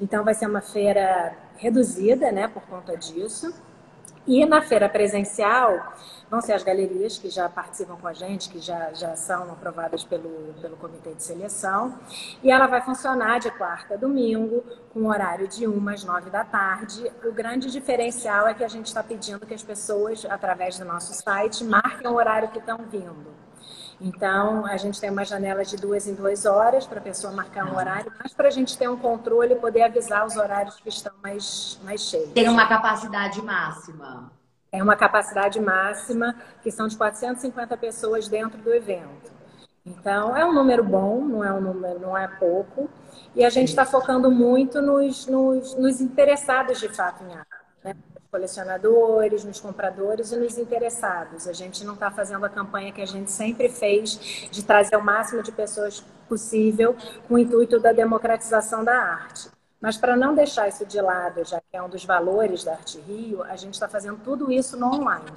Então, 0.00 0.24
vai 0.24 0.34
ser 0.34 0.46
uma 0.46 0.60
feira 0.60 1.34
reduzida, 1.56 2.32
né, 2.32 2.48
por 2.48 2.62
conta 2.62 2.96
disso. 2.96 3.52
E 4.26 4.44
na 4.44 4.60
feira 4.60 4.88
presencial, 4.88 5.94
vão 6.30 6.40
ser 6.40 6.52
as 6.52 6.62
galerias 6.62 7.18
que 7.18 7.30
já 7.30 7.48
participam 7.48 7.96
com 7.96 8.06
a 8.06 8.12
gente, 8.12 8.48
que 8.50 8.60
já, 8.60 8.92
já 8.92 9.16
são 9.16 9.50
aprovadas 9.50 10.04
pelo, 10.04 10.54
pelo 10.60 10.76
comitê 10.76 11.14
de 11.14 11.22
seleção. 11.22 11.98
E 12.42 12.50
ela 12.50 12.66
vai 12.66 12.82
funcionar 12.82 13.40
de 13.40 13.50
quarta 13.50 13.94
a 13.94 13.96
domingo, 13.96 14.62
com 14.92 15.06
horário 15.06 15.48
de 15.48 15.66
1 15.66 15.88
às 15.88 16.04
9 16.04 16.30
da 16.30 16.44
tarde. 16.44 17.10
O 17.24 17.32
grande 17.32 17.70
diferencial 17.70 18.46
é 18.46 18.54
que 18.54 18.62
a 18.62 18.68
gente 18.68 18.86
está 18.86 19.02
pedindo 19.02 19.44
que 19.46 19.54
as 19.54 19.62
pessoas, 19.62 20.24
através 20.26 20.78
do 20.78 20.84
nosso 20.84 21.14
site, 21.14 21.64
marquem 21.64 22.06
o 22.06 22.14
horário 22.14 22.50
que 22.50 22.58
estão 22.58 22.78
vindo. 22.90 23.26
Então, 24.00 24.64
a 24.64 24.76
gente 24.78 24.98
tem 24.98 25.10
uma 25.10 25.24
janela 25.24 25.62
de 25.62 25.76
duas 25.76 26.06
em 26.06 26.14
duas 26.14 26.46
horas 26.46 26.86
para 26.86 26.98
a 26.98 27.02
pessoa 27.02 27.32
marcar 27.32 27.70
um 27.70 27.76
horário, 27.76 28.10
mas 28.22 28.32
para 28.32 28.48
a 28.48 28.50
gente 28.50 28.76
ter 28.78 28.88
um 28.88 28.96
controle 28.96 29.52
e 29.52 29.56
poder 29.56 29.82
avisar 29.82 30.26
os 30.26 30.36
horários 30.36 30.76
que 30.76 30.88
estão 30.88 31.12
mais, 31.22 31.78
mais 31.84 32.00
cheios. 32.00 32.32
Tem 32.32 32.48
uma 32.48 32.66
capacidade 32.66 33.42
máxima. 33.42 34.32
É 34.72 34.82
uma 34.82 34.96
capacidade 34.96 35.60
máxima, 35.60 36.34
que 36.62 36.70
são 36.70 36.88
de 36.88 36.96
450 36.96 37.76
pessoas 37.76 38.28
dentro 38.28 38.62
do 38.62 38.72
evento. 38.72 39.30
Então, 39.84 40.36
é 40.36 40.44
um 40.44 40.54
número 40.54 40.84
bom, 40.84 41.20
não 41.20 41.44
é 41.44 41.52
um 41.52 41.60
número, 41.60 41.98
não 41.98 42.16
é 42.16 42.28
pouco. 42.28 42.88
E 43.34 43.44
a 43.44 43.50
gente 43.50 43.68
está 43.68 43.84
focando 43.84 44.30
muito 44.30 44.80
nos, 44.80 45.26
nos, 45.26 45.74
nos, 45.74 46.00
interessados 46.00 46.78
de 46.78 46.88
fato 46.88 47.24
em 47.24 47.34
arte. 47.34 47.50
Né? 47.84 47.96
Colecionadores, 48.30 49.44
nos 49.44 49.60
compradores 49.60 50.32
e 50.32 50.36
nos 50.36 50.56
interessados. 50.56 51.48
A 51.48 51.52
gente 51.52 51.84
não 51.84 51.94
está 51.94 52.10
fazendo 52.10 52.44
a 52.46 52.48
campanha 52.48 52.92
que 52.92 53.02
a 53.02 53.06
gente 53.06 53.30
sempre 53.30 53.68
fez 53.68 54.48
de 54.50 54.62
trazer 54.62 54.96
o 54.96 55.02
máximo 55.02 55.42
de 55.42 55.52
pessoas 55.52 56.04
possível 56.28 56.96
com 57.26 57.34
o 57.34 57.38
intuito 57.38 57.80
da 57.80 57.92
democratização 57.92 58.84
da 58.84 58.96
arte. 58.96 59.50
Mas 59.80 59.96
para 59.96 60.16
não 60.16 60.34
deixar 60.34 60.68
isso 60.68 60.84
de 60.84 61.00
lado, 61.00 61.42
já 61.44 61.60
que 61.60 61.76
é 61.76 61.82
um 61.82 61.88
dos 61.88 62.04
valores 62.04 62.62
da 62.62 62.72
Arte 62.72 63.00
Rio, 63.00 63.42
a 63.42 63.56
gente 63.56 63.74
está 63.74 63.88
fazendo 63.88 64.20
tudo 64.22 64.52
isso 64.52 64.76
no 64.76 64.86
online. 64.86 65.32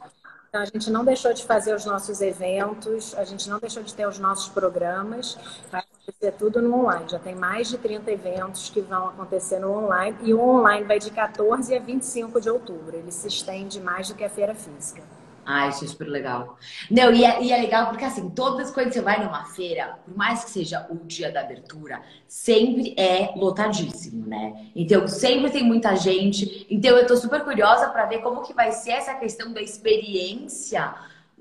Então, 0.49 0.61
a 0.61 0.65
gente 0.65 0.91
não 0.91 1.03
deixou 1.03 1.33
de 1.33 1.43
fazer 1.43 1.73
os 1.73 1.83
nossos 1.83 2.21
eventos, 2.21 3.15
a 3.15 3.23
gente 3.23 3.49
não 3.49 3.57
deixou 3.57 3.81
de 3.81 3.91
ter 3.91 4.07
os 4.07 4.19
nossos 4.19 4.49
programas, 4.49 5.35
vai 5.71 5.81
acontecer 6.03 6.31
tudo 6.33 6.61
no 6.61 6.75
online. 6.75 7.05
Já 7.09 7.19
tem 7.19 7.35
mais 7.35 7.69
de 7.69 7.77
30 7.77 8.11
eventos 8.11 8.69
que 8.69 8.81
vão 8.81 9.07
acontecer 9.07 9.59
no 9.59 9.71
online, 9.71 10.17
e 10.21 10.33
o 10.33 10.41
online 10.41 10.85
vai 10.85 10.99
de 10.99 11.09
14 11.09 11.73
a 11.75 11.79
25 11.79 12.41
de 12.41 12.49
outubro. 12.49 12.95
Ele 12.95 13.11
se 13.11 13.27
estende 13.27 13.79
mais 13.79 14.09
do 14.09 14.15
que 14.15 14.23
a 14.23 14.29
feira 14.29 14.53
física. 14.53 15.01
Ah, 15.45 15.67
isso 15.67 15.83
é 15.83 15.87
super 15.89 16.07
legal. 16.07 16.57
Não, 16.89 17.11
e 17.11 17.25
é, 17.25 17.43
e 17.43 17.51
é, 17.51 17.57
legal 17.57 17.89
porque 17.89 18.05
assim, 18.05 18.29
todas 18.29 18.71
quando 18.71 18.93
você 18.93 19.01
vai 19.01 19.21
numa 19.21 19.43
feira, 19.43 19.99
por 20.05 20.15
mais 20.15 20.45
que 20.45 20.49
seja 20.49 20.87
o 20.89 20.95
dia 21.05 21.29
da 21.33 21.41
abertura, 21.41 22.01
sempre 22.25 22.95
é 22.97 23.33
lotadíssimo, 23.35 24.25
né? 24.25 24.69
Então 24.73 25.05
sempre 25.05 25.51
tem 25.51 25.61
muita 25.61 25.97
gente. 25.97 26.65
Então 26.69 26.95
eu 26.95 27.05
tô 27.05 27.17
super 27.17 27.43
curiosa 27.43 27.89
para 27.89 28.05
ver 28.05 28.19
como 28.19 28.41
que 28.41 28.53
vai 28.53 28.71
ser 28.71 28.91
essa 28.91 29.15
questão 29.15 29.51
da 29.51 29.61
experiência 29.61 30.93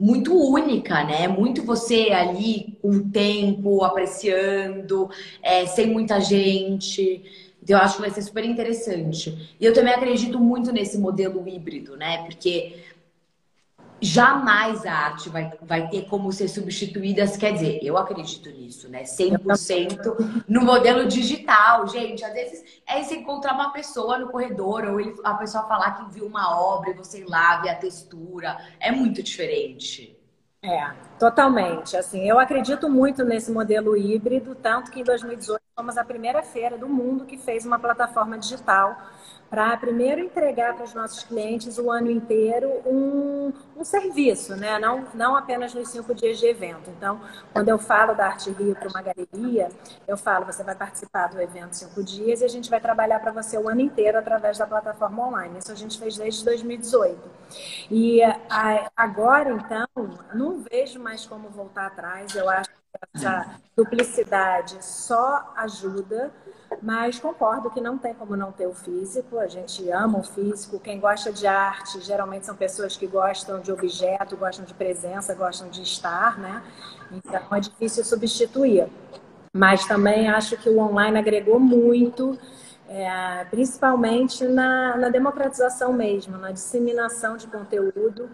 muito 0.02 0.36
única, 0.36 1.04
né? 1.04 1.28
Muito 1.28 1.62
você 1.62 2.10
ali 2.10 2.76
com 2.82 2.90
o 2.90 3.08
tempo, 3.08 3.84
apreciando, 3.84 5.08
é, 5.40 5.64
sem 5.64 5.86
muita 5.86 6.20
gente. 6.20 7.22
Então, 7.62 7.78
eu 7.78 7.84
acho 7.84 7.94
que 7.94 8.00
vai 8.00 8.10
ser 8.10 8.22
super 8.22 8.44
interessante. 8.44 9.54
E 9.60 9.64
eu 9.64 9.72
também 9.72 9.94
acredito 9.94 10.40
muito 10.40 10.72
nesse 10.72 10.98
modelo 10.98 11.46
híbrido, 11.46 11.96
né? 11.96 12.24
Porque 12.24 12.74
jamais 14.02 14.84
a 14.84 14.92
arte 14.92 15.28
vai, 15.28 15.52
vai 15.62 15.88
ter 15.88 16.06
como 16.06 16.32
ser 16.32 16.48
substituída, 16.48 17.24
quer 17.38 17.52
dizer, 17.52 17.78
eu 17.82 17.96
acredito 17.96 18.50
nisso, 18.50 18.88
né? 18.88 19.04
100% 19.04 20.44
no 20.48 20.60
modelo 20.62 21.06
digital, 21.06 21.86
gente. 21.86 22.24
Às 22.24 22.32
vezes 22.32 22.82
é 22.84 23.00
você 23.00 23.14
encontrar 23.14 23.54
uma 23.54 23.72
pessoa 23.72 24.18
no 24.18 24.28
corredor 24.28 24.84
ou 24.84 25.00
ele, 25.00 25.14
a 25.22 25.34
pessoa 25.34 25.68
falar 25.68 25.92
que 25.92 26.12
viu 26.12 26.26
uma 26.26 26.60
obra 26.60 26.90
e 26.90 26.94
você 26.94 27.20
ir 27.20 27.28
lá 27.28 27.60
ver 27.60 27.70
a 27.70 27.76
textura. 27.76 28.58
É 28.80 28.90
muito 28.90 29.22
diferente. 29.22 30.18
É, 30.64 30.92
totalmente. 31.18 31.96
Assim, 31.96 32.28
eu 32.28 32.38
acredito 32.38 32.88
muito 32.90 33.24
nesse 33.24 33.52
modelo 33.52 33.96
híbrido, 33.96 34.54
tanto 34.56 34.90
que 34.90 35.00
em 35.00 35.04
2018 35.04 35.61
fomos 35.74 35.96
a 35.96 36.04
primeira 36.04 36.42
feira 36.42 36.76
do 36.76 36.88
mundo 36.88 37.24
que 37.24 37.38
fez 37.38 37.64
uma 37.64 37.78
plataforma 37.78 38.38
digital 38.38 38.96
para 39.48 39.76
primeiro 39.76 40.20
entregar 40.20 40.74
para 40.74 40.84
os 40.84 40.94
nossos 40.94 41.24
clientes 41.24 41.76
o 41.76 41.90
ano 41.90 42.10
inteiro 42.10 42.70
um, 42.86 43.52
um 43.76 43.84
serviço, 43.84 44.56
né? 44.56 44.78
não, 44.78 45.06
não 45.12 45.36
apenas 45.36 45.74
nos 45.74 45.88
cinco 45.88 46.14
dias 46.14 46.38
de 46.38 46.46
evento. 46.46 46.88
Então, 46.88 47.20
quando 47.52 47.68
eu 47.68 47.78
falo 47.78 48.14
da 48.14 48.28
Arte 48.28 48.50
Rio 48.50 48.74
para 48.74 48.88
uma 48.88 49.02
galeria, 49.02 49.68
eu 50.08 50.16
falo, 50.16 50.46
você 50.46 50.62
vai 50.62 50.74
participar 50.74 51.28
do 51.28 51.40
evento 51.40 51.74
cinco 51.74 52.02
dias 52.02 52.40
e 52.40 52.46
a 52.46 52.48
gente 52.48 52.70
vai 52.70 52.80
trabalhar 52.80 53.20
para 53.20 53.30
você 53.30 53.58
o 53.58 53.68
ano 53.68 53.82
inteiro 53.82 54.18
através 54.18 54.56
da 54.56 54.66
plataforma 54.66 55.28
online. 55.28 55.58
Isso 55.58 55.70
a 55.70 55.74
gente 55.74 55.98
fez 55.98 56.16
desde 56.16 56.42
2018. 56.46 57.20
E 57.90 58.20
agora, 58.96 59.52
então, 59.52 59.86
não 60.34 60.62
vejo 60.62 60.98
mais 60.98 61.26
como 61.26 61.50
voltar 61.50 61.88
atrás. 61.88 62.34
Eu 62.34 62.48
acho 62.48 62.70
essa 63.14 63.60
duplicidade 63.76 64.84
só 64.84 65.52
ajuda 65.56 66.32
mas 66.80 67.18
concordo 67.18 67.70
que 67.70 67.80
não 67.80 67.98
tem 67.98 68.14
como 68.14 68.36
não 68.36 68.52
ter 68.52 68.66
o 68.66 68.74
físico. 68.74 69.38
A 69.38 69.48
gente 69.48 69.90
ama 69.90 70.18
o 70.18 70.22
físico. 70.22 70.78
Quem 70.78 70.98
gosta 71.00 71.32
de 71.32 71.46
arte 71.46 72.00
geralmente 72.00 72.46
são 72.46 72.54
pessoas 72.54 72.96
que 72.96 73.06
gostam 73.06 73.60
de 73.60 73.72
objeto, 73.72 74.36
gostam 74.36 74.64
de 74.64 74.72
presença, 74.72 75.34
gostam 75.34 75.68
de 75.68 75.82
estar, 75.82 76.38
né? 76.38 76.62
Então 77.10 77.42
é 77.50 77.60
difícil 77.60 78.04
substituir. 78.04 78.88
Mas 79.52 79.84
também 79.86 80.28
acho 80.28 80.56
que 80.56 80.70
o 80.70 80.78
online 80.78 81.18
agregou 81.18 81.60
muito, 81.60 82.38
é, 82.88 83.44
principalmente 83.50 84.44
na, 84.44 84.96
na 84.96 85.08
democratização 85.10 85.92
mesmo, 85.92 86.38
na 86.38 86.52
disseminação 86.52 87.36
de 87.36 87.46
conteúdo 87.48 88.30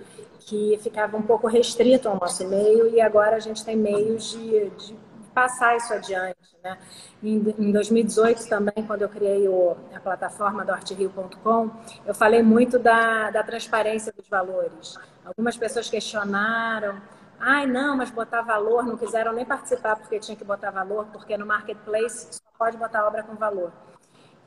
que 0.49 0.79
ficava 0.83 1.15
um 1.15 1.23
pouco 1.23 1.47
restrito 1.47 2.09
ao 2.09 2.19
nosso 2.19 2.47
meio 2.49 2.89
e 2.89 3.03
agora 3.03 3.37
a 3.37 3.39
gente 3.39 3.63
tem 3.63 3.77
meios 3.77 4.31
de, 4.31 4.71
de 4.71 4.97
passar 5.35 5.77
isso 5.77 5.93
adiante. 5.93 6.57
Né? 6.65 6.79
Em, 7.23 7.71
2018 7.71 8.49
também, 8.49 8.83
quando 8.87 9.03
eu 9.03 9.11
criei 9.11 9.47
o, 9.47 9.77
a 9.95 10.01
plataforma 10.01 10.65
do 10.65 10.73
arterio.com, 10.73 11.71
eu 12.07 12.15
falei 12.15 12.43
muito 12.43 12.79
da, 12.79 13.31
da 13.31 13.43
transparência 13.43 14.11
dos 14.11 14.27
valores. 14.27 14.99
Algumas 15.23 15.55
pessoas 15.55 15.91
questionaram, 15.91 16.99
ai 17.39 17.67
não, 17.67 17.95
mas 17.95 18.11
botar 18.11 18.41
valor, 18.41 18.87
não 18.87 18.97
quiseram 18.97 19.35
nem 19.35 19.45
participar 19.45 19.97
porque 19.97 20.19
tinha 20.19 20.37
que 20.37 20.45
botar 20.45 20.71
valor, 20.71 21.07
porque 21.13 21.37
no 21.37 21.45
marketplace 21.45 22.29
só 22.31 22.41
pode 22.59 22.79
botar 22.79 23.07
obra 23.07 23.23
com 23.23 23.35
valor. 23.35 23.71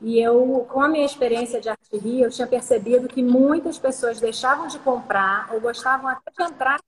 E 0.02 0.20
eu, 0.20 0.66
com 0.68 0.80
a 0.80 0.88
minha 0.88 1.06
experiência 1.06 1.60
de 1.60 1.68
arteria, 1.68 2.26
eu 2.26 2.30
tinha 2.30 2.46
percebido 2.46 3.08
que 3.08 3.22
muitas 3.22 3.78
pessoas 3.78 4.20
deixavam 4.20 4.66
de 4.66 4.78
comprar 4.80 5.48
ou 5.52 5.60
gostavam 5.60 6.08
até 6.08 6.30
de 6.30 6.42
entrar 6.42 6.80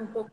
um 0.00 0.06
pouco 0.06 0.30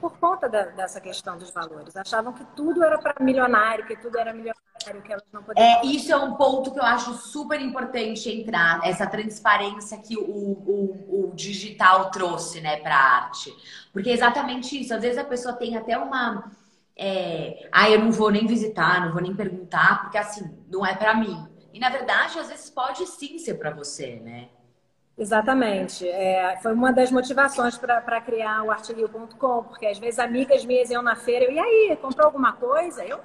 por 0.00 0.18
conta 0.18 0.48
da, 0.48 0.64
dessa 0.66 1.00
questão 1.00 1.38
dos 1.38 1.50
valores. 1.50 1.96
Achavam 1.96 2.32
que 2.32 2.44
tudo 2.54 2.84
era 2.84 2.98
para 2.98 3.14
milionário, 3.24 3.86
que 3.86 3.96
tudo 3.96 4.18
era 4.18 4.32
milionário, 4.32 5.02
que 5.02 5.12
elas 5.12 5.24
não 5.32 5.42
poderiam. 5.42 5.66
É, 5.66 5.86
isso 5.86 6.12
é 6.12 6.16
um 6.16 6.34
ponto 6.34 6.70
que 6.70 6.78
eu 6.78 6.84
acho 6.84 7.14
super 7.14 7.60
importante 7.60 8.30
entrar, 8.30 8.80
essa 8.84 9.06
transparência 9.06 9.96
que 9.98 10.16
o, 10.16 10.22
o, 10.22 11.30
o 11.30 11.32
digital 11.34 12.10
trouxe 12.10 12.60
né, 12.60 12.76
para 12.76 12.94
a 12.94 13.24
arte. 13.24 13.54
Porque 13.92 14.10
é 14.10 14.12
exatamente 14.12 14.78
isso. 14.78 14.92
Às 14.92 15.00
vezes 15.00 15.18
a 15.18 15.24
pessoa 15.24 15.54
tem 15.54 15.76
até 15.76 15.96
uma. 15.96 16.52
É, 16.96 17.68
ah, 17.72 17.90
eu 17.90 17.98
não 17.98 18.12
vou 18.12 18.30
nem 18.30 18.46
visitar, 18.46 19.04
não 19.04 19.12
vou 19.12 19.22
nem 19.22 19.34
perguntar, 19.34 20.02
porque 20.02 20.18
assim, 20.18 20.56
não 20.70 20.84
é 20.84 20.94
para 20.94 21.14
mim. 21.14 21.53
E 21.74 21.80
na 21.80 21.90
verdade, 21.90 22.38
às 22.38 22.48
vezes 22.48 22.70
pode 22.70 23.04
sim 23.04 23.36
ser 23.36 23.54
para 23.54 23.72
você, 23.72 24.14
né? 24.14 24.48
Exatamente. 25.18 26.08
É, 26.08 26.56
foi 26.62 26.72
uma 26.72 26.92
das 26.92 27.10
motivações 27.10 27.76
para 27.76 28.20
criar 28.20 28.62
o 28.62 28.70
artilio.com, 28.70 29.64
porque 29.64 29.84
às 29.84 29.98
vezes 29.98 30.20
amigas 30.20 30.64
minhas 30.64 30.88
iam 30.90 31.02
na 31.02 31.16
feira, 31.16 31.46
eu, 31.46 31.50
e 31.50 31.58
aí, 31.58 31.98
comprou 32.00 32.26
alguma 32.26 32.52
coisa? 32.52 33.04
Eu, 33.04 33.18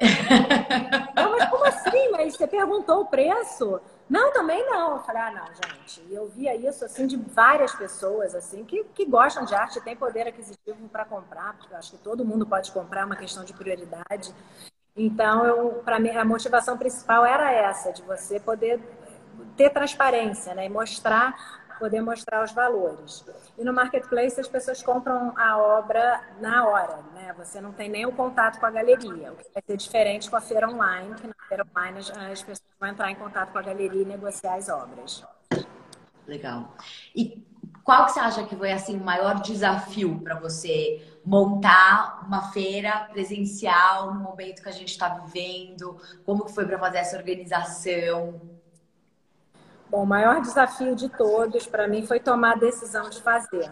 não, 1.15 1.29
mas 1.37 1.47
como 1.47 1.63
assim? 1.63 2.09
Mas 2.11 2.35
você 2.35 2.47
perguntou 2.47 3.01
o 3.01 3.05
preço? 3.05 3.79
Não, 4.09 4.33
também 4.33 4.65
não. 4.65 4.93
Eu 4.93 4.99
falei, 5.03 5.21
ah, 5.21 5.31
não, 5.31 5.45
gente. 5.45 6.01
E 6.09 6.15
eu 6.15 6.27
via 6.29 6.55
isso, 6.55 6.83
assim, 6.83 7.05
de 7.05 7.17
várias 7.17 7.75
pessoas, 7.75 8.33
assim, 8.33 8.63
que, 8.65 8.83
que 8.95 9.05
gostam 9.05 9.45
de 9.45 9.53
arte, 9.53 9.79
têm 9.81 9.95
poder 9.95 10.27
aquisitivo 10.27 10.89
para 10.89 11.05
comprar, 11.05 11.55
porque 11.55 11.71
eu 11.71 11.77
acho 11.77 11.91
que 11.91 11.97
todo 11.99 12.25
mundo 12.25 12.47
pode 12.47 12.71
comprar, 12.71 13.01
é 13.01 13.05
uma 13.05 13.15
questão 13.15 13.43
de 13.45 13.53
prioridade. 13.53 14.33
Então, 14.99 15.81
para 15.85 15.97
mim, 15.97 16.09
a 16.09 16.25
motivação 16.25 16.77
principal 16.77 17.25
era 17.25 17.49
essa, 17.51 17.93
de 17.93 18.01
você 18.01 18.37
poder 18.37 18.81
ter 19.55 19.69
transparência, 19.69 20.53
né? 20.53 20.65
E 20.65 20.69
mostrar 20.69 21.57
poder 21.79 22.01
mostrar 22.01 22.43
os 22.43 22.51
valores. 22.51 23.25
E 23.57 23.63
no 23.63 23.71
marketplace 23.71 24.37
as 24.37 24.49
pessoas 24.49 24.83
compram 24.83 25.33
a 25.37 25.57
obra 25.57 26.21
na 26.41 26.67
hora, 26.67 26.97
né? 27.13 27.33
Você 27.37 27.61
não 27.61 27.71
tem 27.71 27.87
nem 27.87 28.05
o 28.05 28.11
contato 28.11 28.59
com 28.59 28.65
a 28.65 28.69
galeria, 28.69 29.31
o 29.31 29.37
que 29.37 29.49
vai 29.53 29.63
ser 29.65 29.77
diferente 29.77 30.29
com 30.29 30.35
a 30.35 30.41
feira 30.41 30.69
online, 30.69 31.15
que 31.15 31.25
na 31.25 31.33
feira 31.47 31.65
online 31.73 31.99
as 31.99 32.43
pessoas 32.43 32.69
vão 32.77 32.89
entrar 32.89 33.09
em 33.09 33.15
contato 33.15 33.53
com 33.53 33.57
a 33.57 33.61
galeria 33.61 34.01
e 34.01 34.05
negociar 34.05 34.55
as 34.55 34.67
obras. 34.67 35.23
Legal. 36.27 36.75
E 37.15 37.47
qual 37.89 38.05
que 38.05 38.11
você 38.11 38.19
acha 38.19 38.43
que 38.43 38.55
foi 38.55 38.71
assim 38.71 38.97
o 38.97 39.03
maior 39.03 39.41
desafio 39.41 40.19
para 40.19 40.39
você 40.39 41.03
montar 41.25 42.23
uma 42.23 42.51
feira 42.51 43.09
presencial 43.11 44.13
no 44.13 44.19
momento 44.19 44.61
que 44.61 44.69
a 44.69 44.71
gente 44.71 44.89
está 44.89 45.09
vivendo? 45.09 45.99
Como 46.23 46.45
que 46.45 46.53
foi 46.53 46.67
para 46.67 46.77
fazer 46.77 46.99
essa 46.99 47.17
organização? 47.17 48.39
Bom, 49.89 50.03
o 50.03 50.05
maior 50.05 50.39
desafio 50.39 50.95
de 50.95 51.09
todos 51.09 51.65
para 51.65 51.87
mim 51.87 52.05
foi 52.05 52.19
tomar 52.19 52.57
a 52.57 52.59
decisão 52.59 53.09
de 53.09 53.23
fazer. 53.23 53.71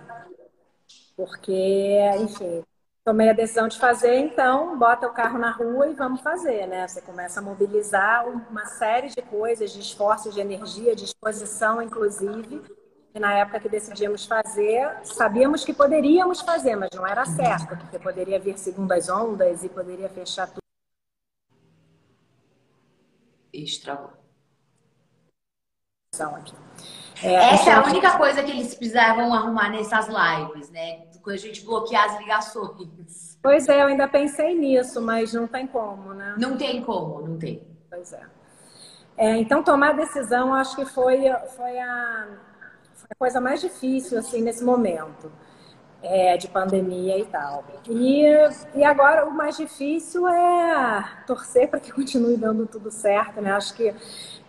Porque, 1.16 2.00
enfim, 2.20 2.64
tomei 3.06 3.30
a 3.30 3.34
decisão 3.34 3.68
de 3.68 3.78
fazer, 3.78 4.16
então 4.16 4.80
bota 4.80 5.06
o 5.06 5.14
carro 5.14 5.38
na 5.38 5.52
rua 5.52 5.90
e 5.90 5.94
vamos 5.94 6.22
fazer, 6.22 6.66
né? 6.66 6.88
Você 6.88 7.02
começa 7.02 7.40
a 7.40 7.44
mobilizar 7.44 8.28
uma 8.28 8.66
série 8.66 9.10
de 9.10 9.22
coisas, 9.22 9.72
de 9.72 9.80
esforços, 9.80 10.34
de 10.34 10.42
energia, 10.42 10.96
de 10.96 11.04
disposição, 11.04 11.80
inclusive. 11.84 12.64
E 13.18 13.20
na 13.20 13.34
época 13.34 13.60
que 13.60 13.68
decidimos 13.68 14.28
fazer, 14.28 14.96
sabíamos 15.04 15.66
que 15.66 15.74
poderíamos 15.74 16.40
fazer, 16.42 16.76
mas 16.76 16.92
não 16.94 17.06
era 17.06 17.26
certo, 17.26 17.76
porque 17.76 17.98
poderia 17.98 18.40
vir 18.40 18.60
segundas 18.60 19.10
ondas 19.10 19.64
e 19.64 19.70
poderia 19.70 20.08
fechar 20.08 20.46
tudo. 20.46 20.62
Estragou 23.52 24.12
aqui. 26.36 26.54
É, 27.24 27.34
Essa 27.56 27.72
é 27.72 27.74
a 27.74 27.84
única 27.86 28.16
coisa 28.20 28.44
que 28.44 28.52
eles 28.52 28.76
precisavam 28.76 29.34
arrumar 29.34 29.72
nessas 29.72 30.08
lives, 30.08 30.70
né? 30.70 31.08
Quando 31.24 31.38
a 31.38 31.40
gente 31.40 31.66
bloquear 31.66 32.12
as 32.12 32.20
ligações. 32.20 33.40
Pois 33.42 33.68
é, 33.68 33.82
eu 33.82 33.88
ainda 33.88 34.08
pensei 34.08 34.54
nisso, 34.54 35.02
mas 35.02 35.34
não 35.34 35.48
tem 35.48 35.66
como, 35.66 36.14
né? 36.14 36.36
Não 36.38 36.56
tem 36.56 36.84
como, 36.84 37.28
não 37.28 37.40
tem. 37.40 37.68
Pois 37.90 38.14
é. 38.14 38.22
é 39.18 39.38
então, 39.38 39.64
tomar 39.64 39.90
a 39.90 39.94
decisão, 39.94 40.54
acho 40.54 40.76
que 40.76 40.86
foi, 40.86 41.24
foi, 41.56 41.80
a, 41.80 42.28
a 43.10 43.16
coisa 43.16 43.40
mais 43.40 43.62
difícil 43.62 44.18
assim 44.18 44.42
nesse 44.42 44.64
momento 44.64 45.32
é, 46.02 46.38
de 46.38 46.48
pandemia 46.48 47.18
e 47.18 47.26
tal. 47.26 47.64
E, 47.90 48.24
e 48.76 48.84
agora 48.84 49.26
o 49.26 49.32
mais 49.32 49.58
difícil 49.58 50.28
é 50.28 51.24
torcer 51.26 51.68
para 51.70 51.80
que 51.80 51.92
continue 51.94 52.38
dando 52.38 52.66
tudo 52.66 52.92
certo, 52.92 53.42
né? 53.42 53.52
Acho 53.52 53.74
que 53.74 53.94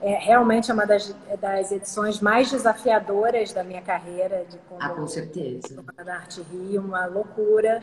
é, 0.00 0.14
realmente 0.18 0.70
é 0.70 0.74
uma 0.74 0.86
das, 0.86 1.14
das 1.40 1.72
edições 1.72 2.20
mais 2.20 2.50
desafiadoras 2.50 3.52
da 3.52 3.64
minha 3.64 3.82
carreira 3.82 4.44
de 4.48 4.58
como 4.68 4.82
ah, 4.82 4.90
com 4.90 5.06
certeza. 5.06 5.82
da 6.04 6.14
Arte 6.14 6.42
Rio, 6.42 6.82
uma 6.82 7.06
loucura 7.06 7.82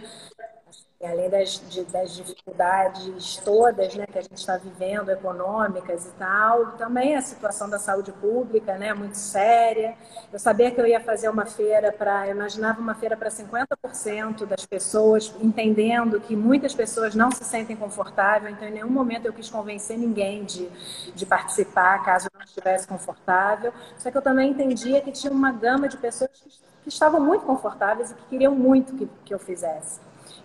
além 1.03 1.29
das, 1.29 1.61
de, 1.69 1.83
das 1.85 2.15
dificuldades 2.15 3.37
todas 3.43 3.93
né, 3.95 4.05
que 4.07 4.17
a 4.17 4.21
gente 4.21 4.37
está 4.37 4.57
vivendo, 4.57 5.09
econômicas 5.09 6.05
e 6.05 6.11
tal, 6.11 6.71
também 6.77 7.15
a 7.15 7.21
situação 7.21 7.69
da 7.69 7.77
saúde 7.77 8.11
pública, 8.13 8.77
né, 8.77 8.93
muito 8.93 9.17
séria. 9.17 9.95
Eu 10.31 10.39
sabia 10.39 10.71
que 10.71 10.79
eu 10.79 10.87
ia 10.87 10.99
fazer 10.99 11.29
uma 11.29 11.45
feira 11.45 11.91
para, 11.91 12.27
imaginava 12.27 12.79
uma 12.79 12.95
feira 12.95 13.17
para 13.17 13.29
50% 13.29 14.45
das 14.45 14.65
pessoas, 14.65 15.33
entendendo 15.41 16.19
que 16.19 16.35
muitas 16.35 16.73
pessoas 16.73 17.13
não 17.13 17.29
se 17.29 17.43
sentem 17.43 17.75
confortáveis, 17.75 18.55
então 18.55 18.67
em 18.67 18.71
nenhum 18.71 18.89
momento 18.89 19.25
eu 19.25 19.33
quis 19.33 19.49
convencer 19.49 19.97
ninguém 19.97 20.45
de, 20.45 20.69
de 21.13 21.25
participar, 21.25 22.03
caso 22.03 22.27
não 22.33 22.43
estivesse 22.43 22.87
confortável. 22.87 23.73
Só 23.97 24.09
que 24.09 24.17
eu 24.17 24.21
também 24.21 24.51
entendia 24.51 25.01
que 25.01 25.11
tinha 25.11 25.31
uma 25.31 25.51
gama 25.51 25.89
de 25.89 25.97
pessoas 25.97 26.31
que, 26.33 26.49
que 26.83 26.89
estavam 26.89 27.19
muito 27.19 27.45
confortáveis 27.45 28.11
e 28.11 28.15
que 28.15 28.25
queriam 28.29 28.55
muito 28.55 28.95
que, 28.95 29.09
que 29.25 29.33
eu 29.33 29.39
fizesse. 29.39 29.99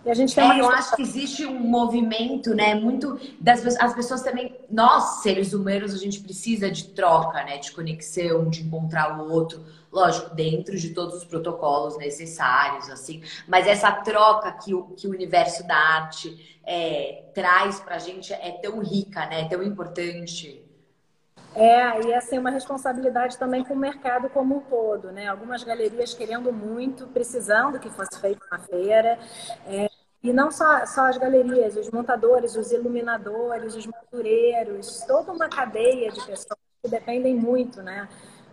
E 0.04 0.10
a 0.10 0.14
gente 0.14 0.34
tem 0.34 0.50
é, 0.50 0.60
eu 0.60 0.68
acho 0.70 0.96
que 0.96 1.02
existe 1.02 1.44
um 1.44 1.60
movimento, 1.60 2.54
né? 2.54 2.74
Muito 2.74 3.18
das 3.38 3.64
as 3.76 3.94
pessoas 3.94 4.22
também, 4.22 4.56
nós 4.70 5.22
seres 5.22 5.52
humanos, 5.52 5.92
a 5.92 5.98
gente 5.98 6.20
precisa 6.20 6.70
de 6.70 6.88
troca, 6.88 7.44
né? 7.44 7.58
De 7.58 7.70
conexão, 7.72 8.48
de 8.48 8.62
encontrar 8.62 9.20
o 9.20 9.30
outro, 9.30 9.62
lógico, 9.92 10.34
dentro 10.34 10.76
de 10.76 10.90
todos 10.90 11.16
os 11.16 11.24
protocolos 11.24 11.98
necessários, 11.98 12.88
assim. 12.88 13.22
Mas 13.46 13.66
essa 13.66 13.92
troca 13.92 14.52
que 14.52 14.74
o, 14.74 14.84
que 14.84 15.06
o 15.06 15.10
universo 15.10 15.66
da 15.66 15.76
arte 15.76 16.58
é, 16.64 17.24
traz 17.34 17.78
pra 17.80 17.98
gente 17.98 18.32
é 18.32 18.52
tão 18.52 18.80
rica, 18.80 19.26
né? 19.26 19.42
É 19.42 19.48
tão 19.48 19.62
importante. 19.62 20.64
É, 21.54 22.06
e 22.06 22.14
assim, 22.14 22.38
uma 22.38 22.50
responsabilidade 22.50 23.36
também 23.36 23.64
com 23.64 23.74
o 23.74 23.76
mercado 23.76 24.30
como 24.30 24.58
um 24.58 24.60
todo, 24.60 25.10
né? 25.10 25.26
Algumas 25.26 25.64
galerias 25.64 26.14
querendo 26.14 26.52
muito, 26.52 27.08
precisando 27.08 27.78
que 27.80 27.90
fosse 27.90 28.20
feita 28.20 28.40
uma 28.50 28.58
feira. 28.60 29.18
É, 29.66 29.89
e 30.22 30.32
não 30.32 30.50
só, 30.50 30.84
só 30.86 31.06
as 31.06 31.16
galerias, 31.16 31.76
os 31.76 31.90
montadores, 31.90 32.56
os 32.56 32.70
iluminadores, 32.72 33.74
os 33.74 33.86
madureiros, 33.86 35.02
toda 35.06 35.32
uma 35.32 35.48
cadeia 35.48 36.10
de 36.10 36.24
pessoas 36.26 36.58
que 36.82 36.90
dependem 36.90 37.34
muito, 37.34 37.82
né? 37.82 38.08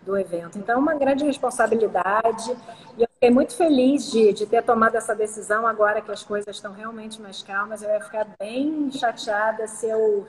do 0.08 0.16
evento. 0.16 0.58
Então, 0.58 0.76
é 0.76 0.78
uma 0.78 0.94
grande 0.94 1.24
responsabilidade. 1.24 2.50
E 2.96 3.02
eu 3.02 3.08
fiquei 3.12 3.30
muito 3.30 3.54
feliz 3.54 4.10
de, 4.10 4.32
de 4.32 4.46
ter 4.46 4.62
tomado 4.62 4.96
essa 4.96 5.14
decisão 5.14 5.66
agora 5.66 6.00
que 6.00 6.10
as 6.10 6.22
coisas 6.22 6.56
estão 6.56 6.72
realmente 6.72 7.20
mais 7.20 7.42
calmas. 7.42 7.82
Eu 7.82 7.90
ia 7.90 8.00
ficar 8.00 8.26
bem 8.38 8.90
chateada 8.90 9.66
se 9.66 9.86
eu, 9.86 10.26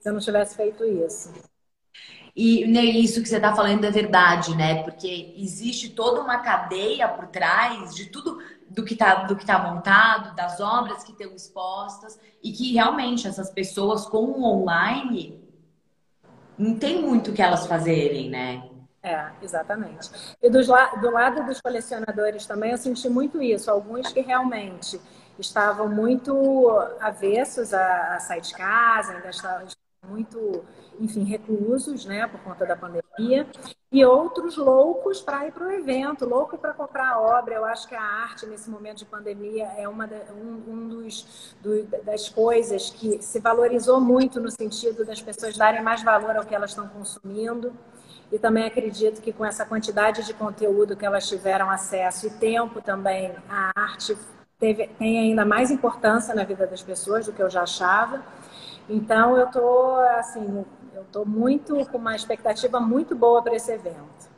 se 0.00 0.08
eu 0.08 0.12
não 0.12 0.20
tivesse 0.20 0.56
feito 0.56 0.84
isso. 0.84 1.32
E 2.36 2.66
né, 2.66 2.80
isso 2.84 3.22
que 3.22 3.28
você 3.28 3.36
está 3.36 3.54
falando 3.54 3.84
é 3.84 3.90
verdade, 3.92 4.56
né? 4.56 4.82
Porque 4.82 5.34
existe 5.36 5.90
toda 5.90 6.20
uma 6.20 6.38
cadeia 6.38 7.06
por 7.06 7.28
trás 7.28 7.94
de 7.94 8.06
tudo 8.06 8.42
do 8.74 8.84
que 8.84 8.94
está 8.94 9.24
do 9.24 9.36
que 9.36 9.46
tá 9.46 9.58
montado, 9.58 10.34
das 10.34 10.60
obras 10.60 11.04
que 11.04 11.12
estão 11.12 11.32
expostas, 11.32 12.18
e 12.42 12.52
que 12.52 12.72
realmente 12.72 13.26
essas 13.26 13.50
pessoas 13.50 14.04
com 14.06 14.18
o 14.18 14.44
online 14.44 15.42
não 16.58 16.76
tem 16.76 17.00
muito 17.00 17.30
o 17.30 17.34
que 17.34 17.42
elas 17.42 17.66
fazerem, 17.66 18.30
né? 18.30 18.68
É, 19.02 19.30
exatamente. 19.42 20.10
E 20.42 20.48
do, 20.48 20.60
do 20.60 21.10
lado 21.10 21.44
dos 21.44 21.60
colecionadores 21.60 22.46
também 22.46 22.70
eu 22.70 22.78
senti 22.78 23.08
muito 23.08 23.42
isso. 23.42 23.70
Alguns 23.70 24.12
que 24.12 24.20
realmente 24.20 25.00
estavam 25.38 25.88
muito 25.88 26.70
avessos 27.00 27.74
a, 27.74 28.14
a 28.14 28.20
sair 28.20 28.40
de 28.40 28.54
casa, 28.54 29.12
ainda 29.12 29.28
estavam 29.30 29.66
muito 30.08 30.64
enfim, 31.00 31.24
reclusos, 31.24 32.04
né, 32.04 32.26
por 32.26 32.40
conta 32.40 32.64
da 32.66 32.76
pandemia, 32.76 33.46
e 33.94 34.04
outros 34.04 34.56
loucos 34.56 35.22
para 35.22 35.46
ir 35.46 35.52
para 35.52 35.68
o 35.68 35.70
evento, 35.70 36.28
louco 36.28 36.58
para 36.58 36.74
comprar 36.74 37.12
a 37.12 37.20
obra. 37.20 37.54
Eu 37.54 37.64
acho 37.64 37.86
que 37.86 37.94
a 37.94 38.02
arte, 38.02 38.44
nesse 38.44 38.68
momento 38.68 38.98
de 38.98 39.04
pandemia, 39.04 39.68
é 39.78 39.88
uma 39.88 40.04
da, 40.04 40.16
um, 40.32 40.64
um 40.66 40.88
dos, 40.88 41.54
do, 41.62 41.84
das 42.02 42.28
coisas 42.28 42.90
que 42.90 43.22
se 43.22 43.38
valorizou 43.38 44.00
muito 44.00 44.40
no 44.40 44.50
sentido 44.50 45.04
das 45.04 45.22
pessoas 45.22 45.56
darem 45.56 45.80
mais 45.80 46.02
valor 46.02 46.36
ao 46.36 46.44
que 46.44 46.52
elas 46.52 46.70
estão 46.70 46.88
consumindo. 46.88 47.72
E 48.32 48.36
também 48.36 48.64
acredito 48.64 49.22
que 49.22 49.32
com 49.32 49.44
essa 49.44 49.64
quantidade 49.64 50.26
de 50.26 50.34
conteúdo 50.34 50.96
que 50.96 51.06
elas 51.06 51.28
tiveram 51.28 51.70
acesso 51.70 52.26
e 52.26 52.30
tempo 52.30 52.82
também, 52.82 53.32
a 53.48 53.70
arte 53.76 54.18
teve, 54.58 54.88
tem 54.98 55.20
ainda 55.20 55.44
mais 55.44 55.70
importância 55.70 56.34
na 56.34 56.42
vida 56.42 56.66
das 56.66 56.82
pessoas 56.82 57.26
do 57.26 57.32
que 57.32 57.40
eu 57.40 57.48
já 57.48 57.62
achava. 57.62 58.24
Então, 58.88 59.36
eu 59.38 59.46
estou, 59.46 60.00
assim, 60.18 60.64
eu 60.94 61.02
estou 61.02 61.26
muito 61.26 61.84
com 61.86 61.98
uma 61.98 62.14
expectativa 62.14 62.78
muito 62.80 63.16
boa 63.16 63.42
para 63.42 63.56
esse 63.56 63.72
evento. 63.72 64.32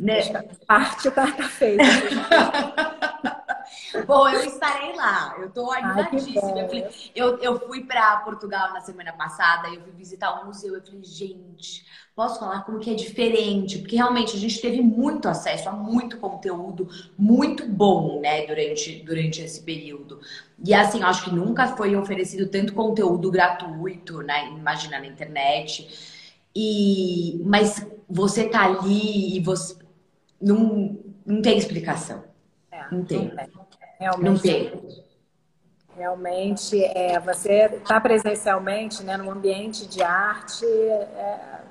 Né? 0.00 0.20
A 0.66 0.66
parte 0.66 1.08
está 1.08 1.30
tá 1.30 1.48
feita. 1.48 1.84
Bom, 4.06 4.28
eu 4.28 4.44
estarei 4.44 4.94
lá. 4.96 5.34
Eu 5.38 5.48
estou 5.48 5.70
animadíssima. 5.70 6.40
Eu, 7.14 7.14
eu, 7.14 7.38
eu, 7.38 7.60
fui 7.60 7.84
para 7.84 8.16
Portugal 8.18 8.72
na 8.72 8.80
semana 8.80 9.12
passada 9.12 9.68
eu 9.68 9.82
fui 9.82 9.92
visitar 9.92 10.40
um 10.40 10.46
museu. 10.46 10.74
Eu 10.74 10.82
falei, 10.82 11.04
gente, 11.04 11.86
posso 12.14 12.38
falar 12.38 12.64
como 12.64 12.78
que 12.78 12.90
é 12.90 12.94
diferente? 12.94 13.78
Porque 13.78 13.96
realmente 13.96 14.36
a 14.36 14.38
gente 14.38 14.60
teve 14.60 14.80
muito 14.82 15.28
acesso 15.28 15.68
a 15.68 15.72
muito 15.72 16.18
conteúdo 16.18 16.88
muito 17.18 17.66
bom, 17.66 18.20
né, 18.20 18.46
durante, 18.46 19.02
durante 19.02 19.40
esse 19.40 19.62
período. 19.62 20.20
E 20.64 20.74
assim, 20.74 21.02
acho 21.02 21.24
que 21.24 21.34
nunca 21.34 21.68
foi 21.68 21.96
oferecido 21.96 22.48
tanto 22.48 22.74
conteúdo 22.74 23.30
gratuito, 23.30 24.20
né? 24.22 24.48
Imagina 24.48 24.98
na 24.98 25.06
internet. 25.06 26.22
E 26.54 27.40
mas 27.44 27.86
você 28.08 28.48
tá 28.48 28.64
ali 28.66 29.36
e 29.36 29.40
você 29.40 29.76
não, 30.40 30.98
não 31.24 31.40
tem 31.40 31.56
explicação. 31.56 32.24
É, 32.70 32.84
não 32.90 33.04
tem. 33.04 33.28
Não 33.28 33.36
tem. 33.36 33.48
Realmente. 33.98 34.30
Não 34.30 34.38
tem. 34.38 35.02
Realmente, 35.96 36.82
é, 36.82 37.20
você 37.20 37.66
está 37.66 38.00
presencialmente 38.00 39.02
né, 39.02 39.16
num 39.16 39.30
ambiente 39.30 39.86
de 39.86 40.02
arte. 40.02 40.64
É... 40.64 41.61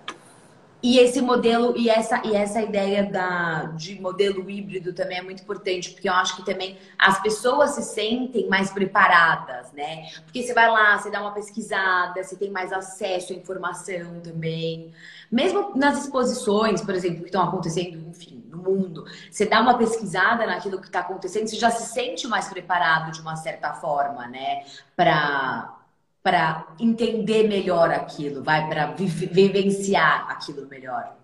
E 0.83 0.97
esse 0.97 1.21
modelo 1.21 1.77
e 1.77 1.89
essa, 1.89 2.21
e 2.25 2.35
essa 2.35 2.61
ideia 2.61 3.03
da, 3.03 3.65
de 3.75 4.01
modelo 4.01 4.49
híbrido 4.49 4.93
também 4.93 5.19
é 5.19 5.21
muito 5.21 5.43
importante, 5.43 5.91
porque 5.91 6.09
eu 6.09 6.13
acho 6.13 6.35
que 6.35 6.43
também 6.43 6.77
as 6.97 7.21
pessoas 7.21 7.71
se 7.71 7.83
sentem 7.83 8.47
mais 8.47 8.71
preparadas, 8.71 9.71
né? 9.73 10.09
Porque 10.23 10.41
você 10.41 10.53
vai 10.53 10.69
lá, 10.69 10.97
você 10.97 11.11
dá 11.11 11.21
uma 11.21 11.33
pesquisada, 11.33 12.23
você 12.23 12.35
tem 12.35 12.49
mais 12.49 12.73
acesso 12.73 13.31
à 13.31 13.35
informação 13.35 14.19
também. 14.21 14.91
Mesmo 15.31 15.71
nas 15.75 16.03
exposições, 16.03 16.81
por 16.81 16.95
exemplo, 16.95 17.19
que 17.19 17.25
estão 17.25 17.43
acontecendo, 17.43 17.97
enfim, 18.09 18.43
no 18.49 18.57
mundo, 18.57 19.05
você 19.29 19.45
dá 19.45 19.61
uma 19.61 19.77
pesquisada 19.77 20.45
naquilo 20.47 20.79
que 20.79 20.87
está 20.87 21.01
acontecendo, 21.01 21.47
você 21.47 21.55
já 21.55 21.69
se 21.69 21.93
sente 21.93 22.27
mais 22.27 22.47
preparado 22.49 23.11
de 23.11 23.21
uma 23.21 23.35
certa 23.35 23.73
forma, 23.73 24.27
né? 24.27 24.65
Para 24.95 25.80
para 26.23 26.67
entender 26.79 27.47
melhor 27.47 27.89
aquilo, 27.91 28.43
vai 28.43 28.67
para 28.67 28.87
vivenciar 28.87 30.29
aquilo 30.29 30.67
melhor. 30.67 31.15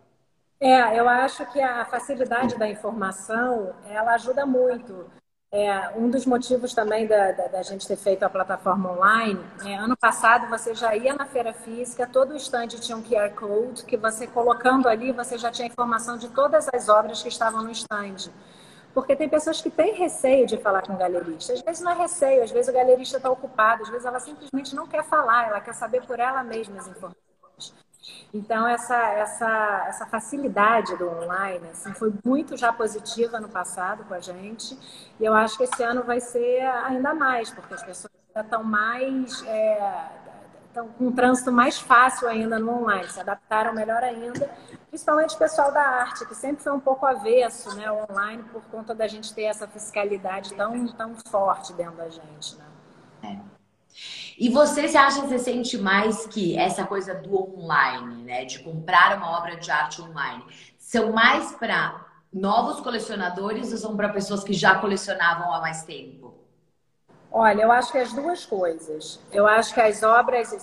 É, 0.59 0.99
eu 0.99 1.07
acho 1.07 1.45
que 1.51 1.61
a 1.61 1.85
facilidade 1.85 2.57
da 2.57 2.67
informação 2.67 3.75
ela 3.85 4.13
ajuda 4.13 4.45
muito. 4.45 5.05
É, 5.49 5.89
um 5.95 6.09
dos 6.09 6.25
motivos 6.25 6.73
também 6.73 7.07
da, 7.07 7.31
da, 7.31 7.47
da, 7.47 7.63
gente 7.63 7.87
ter 7.87 7.95
feito 7.95 8.23
a 8.23 8.29
plataforma 8.29 8.91
online, 8.91 9.39
é, 9.63 9.75
ano 9.75 9.95
passado 9.95 10.49
você 10.49 10.75
já 10.75 10.93
ia 10.93 11.13
na 11.13 11.25
feira 11.25 11.53
física, 11.53 12.05
todo 12.05 12.33
o 12.33 12.35
stand 12.35 12.67
tinha 12.67 12.97
um 12.97 13.01
QR 13.01 13.29
Code, 13.33 13.85
que 13.85 13.95
você 13.95 14.27
colocando 14.27 14.89
ali, 14.89 15.13
você 15.13 15.37
já 15.37 15.49
tinha 15.49 15.67
informação 15.67 16.17
de 16.17 16.27
todas 16.27 16.67
as 16.73 16.89
obras 16.89 17.23
que 17.23 17.29
estavam 17.29 17.63
no 17.63 17.71
stand. 17.71 18.29
Porque 18.93 19.15
tem 19.15 19.29
pessoas 19.29 19.61
que 19.61 19.69
têm 19.69 19.93
receio 19.93 20.47
de 20.47 20.57
falar 20.57 20.81
com 20.81 20.93
o 20.93 20.97
galerista. 20.97 21.53
Às 21.53 21.61
vezes 21.61 21.81
não 21.81 21.91
é 21.91 21.95
receio, 21.95 22.43
às 22.43 22.51
vezes 22.51 22.69
o 22.69 22.73
galerista 22.73 23.17
está 23.17 23.29
ocupado, 23.29 23.83
às 23.83 23.89
vezes 23.89 24.05
ela 24.05 24.19
simplesmente 24.19 24.75
não 24.75 24.87
quer 24.87 25.03
falar, 25.03 25.47
ela 25.47 25.61
quer 25.61 25.73
saber 25.73 26.05
por 26.05 26.19
ela 26.19 26.43
mesma 26.43 26.79
as 26.79 26.87
informações. 26.87 27.27
Então, 28.33 28.67
essa, 28.67 28.95
essa, 28.95 29.85
essa 29.87 30.05
facilidade 30.05 30.95
do 30.97 31.09
online 31.09 31.67
assim, 31.71 31.93
foi 31.93 32.13
muito 32.25 32.57
já 32.57 32.71
positiva 32.71 33.39
no 33.39 33.49
passado 33.49 34.03
com 34.05 34.13
a 34.13 34.19
gente. 34.19 34.77
E 35.19 35.25
eu 35.25 35.33
acho 35.33 35.57
que 35.57 35.63
esse 35.63 35.83
ano 35.83 36.03
vai 36.03 36.19
ser 36.19 36.61
ainda 36.85 37.13
mais, 37.13 37.49
porque 37.49 37.73
as 37.73 37.83
pessoas 37.83 38.11
estão 38.35 38.63
mais. 38.63 39.43
É, 39.45 40.09
estão 40.77 40.87
com 40.89 41.07
um 41.07 41.11
trânsito 41.11 41.51
mais 41.51 41.79
fácil 41.79 42.27
ainda 42.27 42.59
no 42.59 42.83
online, 42.83 43.09
se 43.09 43.19
adaptaram 43.19 43.73
melhor 43.73 44.03
ainda, 44.03 44.49
principalmente 44.89 45.35
o 45.35 45.37
pessoal 45.37 45.71
da 45.71 45.81
arte, 45.81 46.25
que 46.25 46.35
sempre 46.35 46.63
foi 46.63 46.71
um 46.71 46.79
pouco 46.79 47.05
avesso 47.05 47.75
né, 47.75 47.87
ao 47.87 48.07
online 48.09 48.43
por 48.51 48.61
conta 48.65 48.93
da 48.93 49.07
gente 49.07 49.33
ter 49.33 49.43
essa 49.43 49.67
fiscalidade 49.67 50.53
tão, 50.53 50.87
tão 50.89 51.15
forte 51.15 51.73
dentro 51.73 51.97
da 51.97 52.09
gente. 52.09 52.55
Né? 52.55 52.65
É. 53.23 53.57
E 54.37 54.49
você 54.49 54.87
se 54.87 54.95
acha, 54.95 55.21
você 55.21 55.39
sente 55.39 55.77
mais 55.79 56.27
que 56.27 56.55
essa 56.55 56.85
coisa 56.85 57.15
do 57.15 57.59
online, 57.59 58.23
né? 58.23 58.45
De 58.45 58.59
comprar 58.59 59.17
uma 59.17 59.35
obra 59.35 59.57
de 59.57 59.71
arte 59.71 59.99
online, 59.99 60.43
são 60.77 61.11
mais 61.11 61.53
para 61.53 62.05
novos 62.31 62.79
colecionadores 62.79 63.71
ou 63.71 63.77
são 63.79 63.97
para 63.97 64.09
pessoas 64.09 64.43
que 64.43 64.53
já 64.53 64.75
colecionavam 64.75 65.51
há 65.51 65.59
mais 65.59 65.81
tempo? 65.83 66.36
Olha, 67.31 67.61
eu 67.61 67.71
acho 67.71 67.91
que 67.91 67.97
as 67.97 68.13
duas 68.13 68.45
coisas. 68.45 69.19
Eu 69.31 69.45
acho 69.45 69.73
que 69.73 69.81
as 69.81 70.01
obras, 70.01 70.55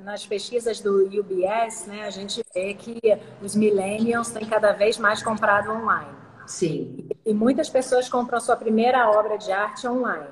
nas 0.00 0.26
pesquisas 0.26 0.80
do 0.80 1.06
UBS, 1.06 1.86
né, 1.86 2.04
a 2.04 2.10
gente 2.10 2.42
vê 2.54 2.74
que 2.74 3.00
os 3.40 3.54
millennials 3.54 4.30
têm 4.30 4.44
cada 4.44 4.72
vez 4.72 4.98
mais 4.98 5.22
comprado 5.22 5.70
online. 5.70 6.10
Sim. 6.46 7.08
E 7.24 7.32
muitas 7.32 7.70
pessoas 7.70 8.08
compram 8.08 8.40
sua 8.40 8.56
primeira 8.56 9.10
obra 9.10 9.38
de 9.38 9.52
arte 9.52 9.86
online. 9.86 10.28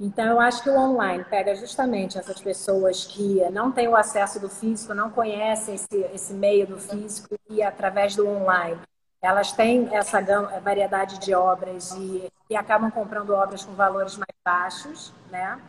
Então, 0.00 0.26
eu 0.26 0.40
acho 0.40 0.62
que 0.62 0.70
o 0.70 0.78
online 0.78 1.24
pega 1.24 1.54
justamente 1.56 2.18
essas 2.18 2.40
pessoas 2.40 3.04
que 3.04 3.40
não 3.50 3.72
têm 3.72 3.88
o 3.88 3.96
acesso 3.96 4.38
do 4.38 4.48
físico, 4.48 4.94
não 4.94 5.10
conhecem 5.10 5.74
esse, 5.74 5.96
esse 6.14 6.32
meio 6.34 6.66
do 6.66 6.78
físico 6.78 7.34
e 7.50 7.62
através 7.62 8.14
do 8.14 8.28
online 8.28 8.78
elas 9.20 9.52
têm 9.52 9.88
essa 9.94 10.20
variedade 10.62 11.18
de 11.18 11.34
obras 11.34 11.92
e, 11.92 12.32
e 12.48 12.56
acabam 12.56 12.90
comprando 12.90 13.30
obras 13.30 13.64
com 13.64 13.72
valores 13.72 14.16
mais 14.16 14.34
baixos, 14.44 15.12
né? 15.30 15.60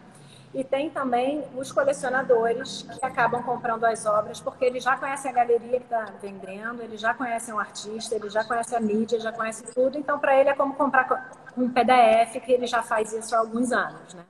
E 0.53 0.63
tem 0.63 0.89
também 0.89 1.43
os 1.55 1.71
colecionadores 1.71 2.81
que 2.81 3.05
acabam 3.05 3.43
comprando 3.43 3.83
as 3.85 4.05
obras 4.05 4.39
porque 4.39 4.65
eles 4.65 4.83
já 4.83 4.97
conhecem 4.97 5.29
a 5.29 5.33
galeria 5.33 5.79
que 5.79 5.85
está 5.85 6.05
vendendo, 6.19 6.81
eles 6.81 6.99
já 6.99 7.13
conhecem 7.13 7.53
o 7.53 7.59
artista, 7.59 8.15
eles 8.15 8.33
já 8.33 8.43
conhecem 8.43 8.77
a 8.77 8.81
mídia, 8.81 9.19
já 9.19 9.31
conhecem 9.31 9.67
tudo. 9.73 9.97
Então, 9.97 10.17
para 10.17 10.39
ele 10.39 10.49
é 10.49 10.55
como 10.55 10.73
comprar 10.73 11.31
um 11.55 11.69
PDF 11.69 12.39
que 12.43 12.51
ele 12.51 12.65
já 12.65 12.81
faz 12.81 13.13
isso 13.13 13.35
há 13.35 13.39
alguns 13.39 13.71
anos, 13.71 14.13
né? 14.15 14.23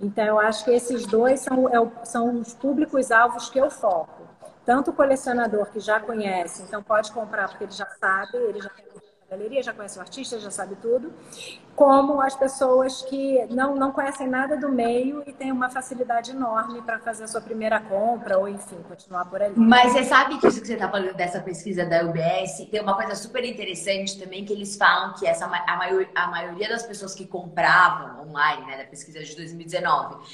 Então, 0.00 0.24
eu 0.24 0.40
acho 0.40 0.64
que 0.64 0.70
esses 0.70 1.06
dois 1.06 1.40
são, 1.40 1.68
é 1.68 2.04
são 2.04 2.40
os 2.40 2.54
públicos-alvos 2.54 3.48
que 3.48 3.58
eu 3.58 3.70
foco 3.70 4.23
tanto 4.64 4.90
o 4.90 4.94
colecionador 4.94 5.66
que 5.70 5.80
já 5.80 6.00
conhece, 6.00 6.62
então 6.62 6.82
pode 6.82 7.12
comprar 7.12 7.48
porque 7.48 7.64
ele 7.64 7.72
já 7.72 7.86
sabe, 7.86 8.36
ele 8.36 8.60
já 8.60 8.70
tem 8.70 8.84
a 8.86 9.30
galeria, 9.30 9.62
já 9.62 9.72
conhece 9.72 9.98
o 9.98 10.00
artista, 10.00 10.38
já 10.38 10.50
sabe 10.50 10.76
tudo, 10.76 11.12
como 11.74 12.20
as 12.20 12.36
pessoas 12.36 13.02
que 13.02 13.44
não, 13.46 13.74
não 13.74 13.90
conhecem 13.90 14.28
nada 14.28 14.56
do 14.56 14.70
meio 14.70 15.22
e 15.26 15.32
têm 15.32 15.50
uma 15.50 15.68
facilidade 15.68 16.30
enorme 16.30 16.80
para 16.82 16.98
fazer 16.98 17.24
a 17.24 17.28
sua 17.28 17.40
primeira 17.40 17.80
compra 17.80 18.38
ou, 18.38 18.48
enfim, 18.48 18.76
continuar 18.88 19.24
por 19.26 19.42
ali. 19.42 19.54
Mas 19.56 19.92
você 19.92 20.04
sabe 20.04 20.38
que 20.38 20.46
isso 20.46 20.60
que 20.60 20.66
você 20.66 20.74
está 20.74 20.88
falando 20.88 21.14
dessa 21.14 21.40
pesquisa 21.40 21.84
da 21.84 22.04
UBS, 22.04 22.68
tem 22.70 22.80
uma 22.80 22.94
coisa 22.94 23.14
super 23.14 23.44
interessante 23.44 24.18
também 24.18 24.44
que 24.44 24.52
eles 24.52 24.76
falam 24.76 25.14
que 25.14 25.26
essa, 25.26 25.46
a, 25.46 25.76
maior, 25.76 26.06
a 26.14 26.26
maioria 26.28 26.68
das 26.68 26.84
pessoas 26.84 27.14
que 27.14 27.26
compravam 27.26 28.28
online, 28.28 28.66
né, 28.66 28.78
da 28.78 28.84
pesquisa 28.84 29.22
de 29.22 29.34
2019, 29.36 30.24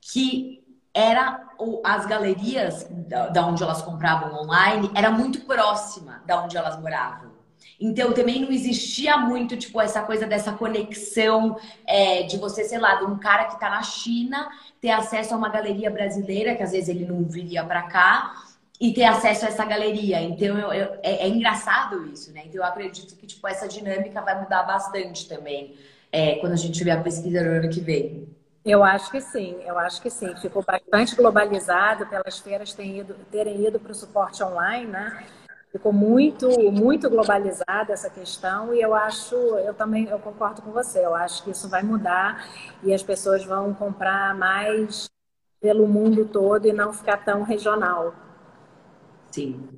que 0.00 0.67
era 0.98 1.46
as 1.84 2.06
galerias 2.06 2.88
da 3.32 3.46
onde 3.46 3.62
elas 3.62 3.82
compravam 3.82 4.42
online 4.42 4.90
era 4.96 5.10
muito 5.12 5.42
próxima 5.42 6.22
da 6.26 6.42
onde 6.42 6.56
elas 6.56 6.78
moravam. 6.80 7.28
Então 7.80 8.12
também 8.12 8.40
não 8.40 8.50
existia 8.50 9.16
muito 9.16 9.56
tipo 9.56 9.80
essa 9.80 10.02
coisa 10.02 10.26
dessa 10.26 10.50
conexão 10.52 11.56
é, 11.86 12.24
de 12.24 12.36
você, 12.36 12.64
sei 12.64 12.78
lá, 12.78 12.96
de 12.96 13.04
um 13.04 13.16
cara 13.16 13.44
que 13.44 13.54
está 13.54 13.70
na 13.70 13.82
China 13.82 14.48
ter 14.80 14.90
acesso 14.90 15.34
a 15.34 15.36
uma 15.36 15.48
galeria 15.48 15.88
brasileira 15.88 16.56
que 16.56 16.64
às 16.64 16.72
vezes 16.72 16.88
ele 16.88 17.06
não 17.06 17.22
viria 17.22 17.62
para 17.62 17.82
cá 17.82 18.34
e 18.80 18.92
ter 18.92 19.04
acesso 19.04 19.44
a 19.44 19.48
essa 19.48 19.64
galeria. 19.64 20.20
Então 20.20 20.58
eu, 20.58 20.72
eu, 20.72 20.98
é, 21.04 21.26
é, 21.26 21.28
engraçado 21.28 22.04
isso, 22.06 22.32
né? 22.32 22.42
Então 22.46 22.60
eu 22.60 22.64
acredito 22.64 23.14
que 23.14 23.26
tipo 23.26 23.46
essa 23.46 23.68
dinâmica 23.68 24.20
vai 24.20 24.40
mudar 24.40 24.64
bastante 24.64 25.28
também 25.28 25.76
é, 26.10 26.34
quando 26.36 26.54
a 26.54 26.56
gente 26.56 26.76
tiver 26.76 26.92
a 26.92 27.00
pesquisa 27.00 27.40
no 27.44 27.50
ano 27.50 27.68
que 27.68 27.80
vem. 27.80 28.37
Eu 28.64 28.84
acho 28.84 29.10
que 29.10 29.20
sim, 29.20 29.56
eu 29.64 29.78
acho 29.78 30.02
que 30.02 30.10
sim. 30.10 30.34
Ficou 30.36 30.62
bastante 30.62 31.16
globalizado 31.16 32.06
pelas 32.06 32.38
feiras 32.38 32.72
terem 32.72 32.98
ido, 32.98 33.14
terem 33.30 33.66
ido 33.66 33.78
para 33.78 33.92
o 33.92 33.94
suporte 33.94 34.42
online, 34.42 34.86
né? 34.86 35.26
Ficou 35.70 35.92
muito, 35.92 36.48
muito 36.72 37.10
globalizada 37.10 37.92
essa 37.92 38.08
questão 38.08 38.74
e 38.74 38.80
eu 38.80 38.94
acho, 38.94 39.34
eu 39.34 39.74
também 39.74 40.08
eu 40.08 40.18
concordo 40.18 40.62
com 40.62 40.70
você, 40.70 41.04
eu 41.04 41.14
acho 41.14 41.44
que 41.44 41.50
isso 41.50 41.68
vai 41.68 41.82
mudar 41.82 42.48
e 42.82 42.92
as 42.92 43.02
pessoas 43.02 43.44
vão 43.44 43.74
comprar 43.74 44.34
mais 44.34 45.08
pelo 45.60 45.86
mundo 45.86 46.24
todo 46.24 46.66
e 46.66 46.72
não 46.72 46.92
ficar 46.92 47.18
tão 47.18 47.42
regional. 47.42 48.14
Sim. 49.30 49.68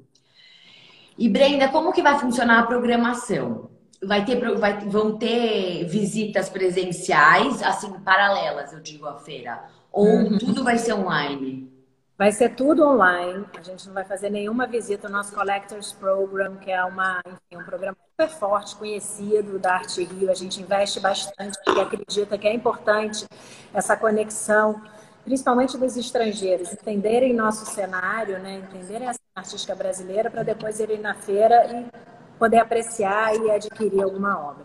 E 1.19 1.29
Brenda, 1.29 1.69
como 1.69 1.93
que 1.93 2.03
vai 2.03 2.19
funcionar 2.19 2.61
a 2.61 2.67
programação? 2.67 3.70
Vai 4.03 4.25
ter, 4.25 4.59
vai, 4.59 4.79
vão 4.81 5.17
ter 5.17 5.85
visitas 5.85 6.49
presenciais, 6.49 7.63
assim, 7.63 7.93
paralelas, 8.01 8.73
eu 8.73 8.81
digo, 8.81 9.07
à 9.07 9.17
feira? 9.17 9.65
Ou 9.93 10.07
uhum. 10.07 10.39
tudo 10.39 10.65
vai 10.65 10.79
ser 10.79 10.95
online? 10.95 11.71
Vai 12.17 12.33
ser 12.33 12.55
tudo 12.55 12.85
online. 12.85 13.47
A 13.59 13.63
gente 13.63 13.87
não 13.87 13.95
vai 13.95 14.05
fazer 14.05 14.31
nenhuma 14.31 14.67
visita 14.67 15.07
ao 15.07 15.13
nosso 15.13 15.35
Collectors 15.35 15.93
Program, 15.93 16.57
que 16.57 16.71
é 16.71 16.85
uma, 16.85 17.21
enfim, 17.27 17.63
um 17.63 17.65
programa 17.65 17.97
super 18.11 18.29
forte, 18.29 18.77
conhecido 18.77 19.59
da 19.59 19.75
Arte 19.77 20.05
Rio. 20.05 20.31
A 20.31 20.35
gente 20.35 20.61
investe 20.61 21.01
bastante, 21.01 21.59
porque 21.65 21.81
acredita 21.81 22.37
que 22.37 22.47
é 22.47 22.55
importante 22.55 23.27
essa 23.73 23.97
conexão, 23.97 24.83
principalmente 25.25 25.79
dos 25.79 25.97
estrangeiros, 25.97 26.73
entenderem 26.73 27.33
nosso 27.33 27.65
cenário, 27.65 28.39
né? 28.39 28.63
entenderem 28.69 29.09
a 29.09 29.15
artística 29.35 29.75
brasileira, 29.75 30.31
para 30.31 30.43
depois 30.43 30.79
irem 30.79 31.01
na 31.01 31.15
feira 31.15 31.67
e 31.73 32.20
poder 32.41 32.59
apreciar 32.59 33.37
e 33.37 33.51
adquirir 33.51 34.03
alguma 34.03 34.37
obra. 34.51 34.65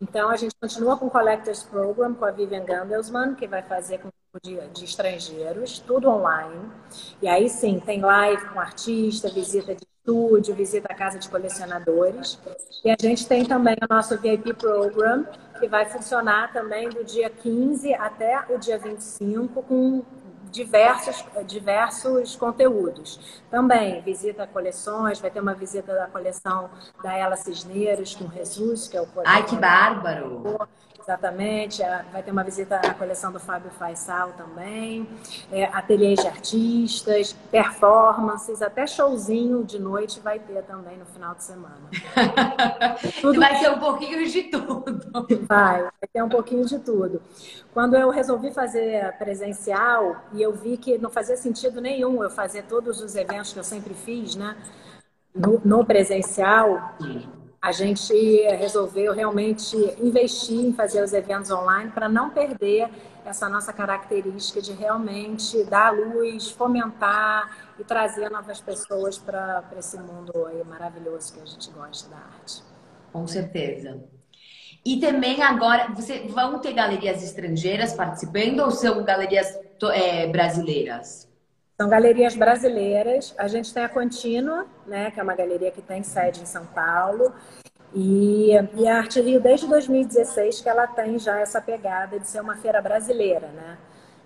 Então, 0.00 0.28
a 0.28 0.36
gente 0.36 0.54
continua 0.60 0.98
com 0.98 1.06
o 1.06 1.10
Collectors 1.10 1.62
Program 1.62 2.12
com 2.12 2.24
a 2.24 2.32
Vivian 2.32 2.64
Gandelsman, 2.64 3.34
que 3.36 3.46
vai 3.46 3.62
fazer 3.62 3.98
com 3.98 4.10
de, 4.42 4.56
de 4.72 4.84
estrangeiros, 4.84 5.78
tudo 5.78 6.08
online. 6.08 6.68
E 7.22 7.28
aí 7.28 7.48
sim, 7.48 7.78
tem 7.78 8.00
live 8.00 8.48
com 8.48 8.58
artista, 8.58 9.28
visita 9.28 9.76
de 9.76 9.82
estúdio, 9.82 10.54
visita 10.56 10.92
à 10.92 10.94
casa 10.94 11.20
de 11.20 11.28
colecionadores. 11.28 12.38
E 12.84 12.90
a 12.90 12.96
gente 13.00 13.28
tem 13.28 13.44
também 13.44 13.76
o 13.80 13.94
nosso 13.94 14.18
VIP 14.18 14.52
Program, 14.54 15.24
que 15.60 15.68
vai 15.68 15.86
funcionar 15.86 16.52
também 16.52 16.88
do 16.88 17.04
dia 17.04 17.30
15 17.30 17.94
até 17.94 18.44
o 18.50 18.58
dia 18.58 18.76
25, 18.76 19.62
com 19.62 20.02
diversos, 20.54 21.24
diversos 21.46 22.36
conteúdos. 22.36 23.42
Também 23.50 24.00
visita 24.02 24.46
coleções, 24.46 25.18
vai 25.18 25.30
ter 25.30 25.40
uma 25.40 25.54
visita 25.54 25.92
da 25.92 26.06
coleção 26.06 26.70
da 27.02 27.12
Ela 27.12 27.36
Cisneiros 27.36 28.14
com 28.14 28.30
Jesus, 28.30 28.86
que 28.86 28.96
é 28.96 29.02
o 29.02 29.08
Ai, 29.24 29.44
que 29.44 29.56
bárbaro! 29.56 30.56
Exatamente, 31.04 31.82
vai 32.10 32.22
ter 32.22 32.30
uma 32.30 32.42
visita 32.42 32.76
à 32.76 32.94
coleção 32.94 33.30
do 33.30 33.38
Fábio 33.38 33.70
Faisal 33.72 34.32
também, 34.38 35.06
é, 35.52 35.64
ateliês 35.64 36.18
de 36.18 36.26
artistas, 36.26 37.36
performances, 37.50 38.62
até 38.62 38.86
showzinho 38.86 39.64
de 39.64 39.78
noite 39.78 40.18
vai 40.20 40.38
ter 40.38 40.62
também 40.62 40.96
no 40.96 41.04
final 41.04 41.34
de 41.34 41.44
semana. 41.44 41.90
tudo... 43.20 43.38
Vai 43.38 43.60
ter 43.60 43.70
um 43.70 43.78
pouquinho 43.78 44.26
de 44.26 44.44
tudo. 44.44 45.46
Vai, 45.46 45.82
vai 45.82 46.08
ter 46.10 46.22
um 46.22 46.28
pouquinho 46.30 46.64
de 46.64 46.78
tudo. 46.78 47.20
Quando 47.74 47.96
eu 47.96 48.08
resolvi 48.08 48.50
fazer 48.50 49.12
presencial 49.18 50.16
e 50.32 50.40
eu 50.40 50.54
vi 50.54 50.78
que 50.78 50.96
não 50.96 51.10
fazia 51.10 51.36
sentido 51.36 51.82
nenhum 51.82 52.22
eu 52.22 52.30
fazer 52.30 52.62
todos 52.62 53.02
os 53.02 53.14
eventos 53.14 53.52
que 53.52 53.58
eu 53.58 53.64
sempre 53.64 53.92
fiz, 53.92 54.36
né, 54.36 54.56
no, 55.34 55.60
no 55.62 55.84
presencial. 55.84 56.94
Sim 56.98 57.43
a 57.64 57.72
gente 57.72 58.12
resolveu 58.58 59.14
realmente 59.14 59.74
investir 59.98 60.66
em 60.66 60.74
fazer 60.74 61.02
os 61.02 61.14
eventos 61.14 61.50
online 61.50 61.90
para 61.92 62.10
não 62.10 62.28
perder 62.28 62.90
essa 63.24 63.48
nossa 63.48 63.72
característica 63.72 64.60
de 64.60 64.74
realmente 64.74 65.64
dar 65.64 65.90
luz, 65.94 66.50
fomentar 66.50 67.56
e 67.78 67.82
trazer 67.82 68.30
novas 68.30 68.60
pessoas 68.60 69.16
para 69.16 69.64
esse 69.78 69.96
mundo 69.96 70.34
maravilhoso 70.66 71.32
que 71.32 71.40
a 71.40 71.46
gente 71.46 71.70
gosta 71.70 72.10
da 72.10 72.18
arte. 72.18 72.62
Com 73.10 73.26
certeza. 73.26 73.98
E 74.84 75.00
também 75.00 75.42
agora, 75.42 75.88
você 75.94 76.18
vão 76.28 76.58
ter 76.58 76.74
galerias 76.74 77.22
estrangeiras 77.22 77.94
participando 77.94 78.60
ou 78.60 78.70
são 78.70 79.02
galerias 79.02 79.58
é, 79.90 80.26
brasileiras? 80.26 81.26
São 81.76 81.88
galerias 81.88 82.36
brasileiras. 82.36 83.34
A 83.36 83.48
gente 83.48 83.74
tem 83.74 83.84
a 83.84 83.88
Contínua, 83.88 84.66
né, 84.86 85.10
que 85.10 85.18
é 85.18 85.22
uma 85.22 85.34
galeria 85.34 85.72
que 85.72 85.82
tem 85.82 86.02
sede 86.02 86.40
em 86.40 86.46
São 86.46 86.64
Paulo. 86.66 87.32
E, 87.92 88.50
e 88.76 88.88
a 88.88 88.98
Arte 88.98 89.20
Rio, 89.20 89.40
desde 89.40 89.66
2016, 89.66 90.60
que 90.60 90.68
ela 90.68 90.86
tem 90.86 91.18
já 91.18 91.38
essa 91.38 91.60
pegada 91.60 92.18
de 92.18 92.28
ser 92.28 92.40
uma 92.40 92.56
feira 92.56 92.80
brasileira, 92.80 93.48
né? 93.48 93.78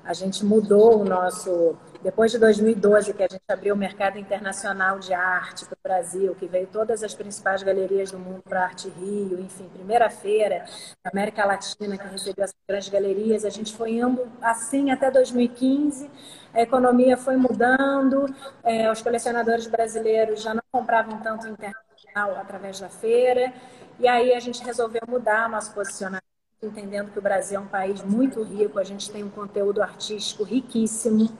A 0.05 0.15
gente 0.15 0.43
mudou 0.43 1.01
o 1.01 1.05
nosso. 1.05 1.77
Depois 2.03 2.33
de 2.33 2.39
2012, 2.39 3.13
que 3.13 3.23
a 3.23 3.29
gente 3.29 3.43
abriu 3.49 3.75
o 3.75 3.77
mercado 3.77 4.19
internacional 4.19 4.99
de 4.99 5.13
arte 5.13 5.67
para 5.67 5.75
o 5.75 5.83
Brasil, 5.83 6.35
que 6.35 6.47
veio 6.47 6.67
todas 6.67 7.03
as 7.03 7.15
principais 7.15 7.63
galerias 7.63 8.11
do 8.11 8.19
mundo 8.19 8.41
para 8.43 8.63
Arte 8.63 8.89
Rio, 8.89 9.39
enfim, 9.41 9.69
primeira 9.75 10.09
feira 10.09 10.65
da 11.05 11.11
América 11.13 11.45
Latina 11.45 11.99
que 11.99 12.07
recebeu 12.07 12.45
as 12.45 12.55
grandes 12.67 12.89
galerias, 12.89 13.45
a 13.45 13.51
gente 13.51 13.77
foi 13.77 13.95
indo 13.95 14.27
assim 14.41 14.91
até 14.93 15.11
2015 15.11 16.09
a 16.53 16.63
economia 16.63 17.17
foi 17.17 17.37
mudando, 17.37 18.27
é, 18.65 18.91
os 18.91 19.03
colecionadores 19.03 19.67
brasileiros 19.67 20.43
já 20.43 20.55
não 20.55 20.63
compravam 20.73 21.19
tanto 21.21 21.47
internacional 21.47 22.37
através 22.41 22.81
da 22.81 22.89
feira, 22.89 23.53
e 23.99 24.09
aí 24.09 24.33
a 24.35 24.41
gente 24.41 24.63
resolveu 24.63 25.03
mudar 25.09 25.49
nosso 25.49 25.73
posicionamento 25.73 26.29
entendendo 26.63 27.13
que 27.13 27.19
o 27.19 27.23
Brasil 27.23 27.59
é 27.59 27.63
um 27.63 27.67
país 27.67 28.03
muito 28.03 28.43
rico, 28.43 28.79
a 28.79 28.85
gente 28.85 29.11
tem 29.11 29.23
um 29.23 29.31
conteúdo 29.31 29.81
artístico 29.81 30.43
riquíssimo 30.43 31.31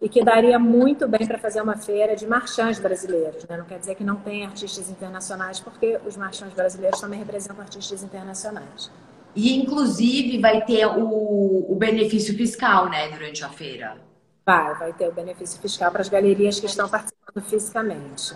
e 0.00 0.08
que 0.08 0.24
daria 0.24 0.58
muito 0.58 1.06
bem 1.06 1.26
para 1.26 1.38
fazer 1.38 1.60
uma 1.60 1.76
feira 1.76 2.16
de 2.16 2.26
marchands 2.26 2.78
brasileiros. 2.78 3.44
Né? 3.44 3.56
Não 3.56 3.64
quer 3.64 3.78
dizer 3.78 3.94
que 3.94 4.04
não 4.04 4.16
tem 4.16 4.44
artistas 4.44 4.90
internacionais, 4.90 5.60
porque 5.60 5.98
os 6.06 6.16
marchands 6.16 6.54
brasileiros 6.54 7.00
também 7.00 7.18
representam 7.18 7.60
artistas 7.60 8.02
internacionais. 8.02 8.90
E, 9.36 9.54
inclusive, 9.56 10.38
vai 10.38 10.64
ter 10.64 10.86
o, 10.86 11.72
o 11.72 11.74
benefício 11.76 12.36
fiscal, 12.36 12.88
né, 12.88 13.08
durante 13.10 13.44
a 13.44 13.48
feira. 13.48 13.96
Vai, 14.46 14.74
vai 14.74 14.92
ter 14.92 15.08
o 15.08 15.12
benefício 15.12 15.60
fiscal 15.60 15.90
para 15.90 16.02
as 16.02 16.08
galerias 16.08 16.60
que 16.60 16.66
estão 16.66 16.88
participando 16.88 17.42
fisicamente. 17.44 18.34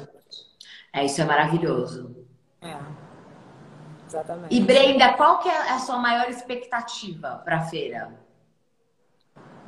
É, 0.92 1.04
isso 1.04 1.20
é 1.20 1.24
maravilhoso. 1.24 2.26
É. 2.62 2.76
Exatamente. 4.06 4.54
E 4.54 4.60
Brenda, 4.60 5.12
qual 5.14 5.38
que 5.40 5.48
é 5.48 5.70
a 5.70 5.78
sua 5.78 5.98
maior 5.98 6.28
expectativa 6.30 7.42
para 7.44 7.58
a 7.58 7.62
feira? 7.62 8.27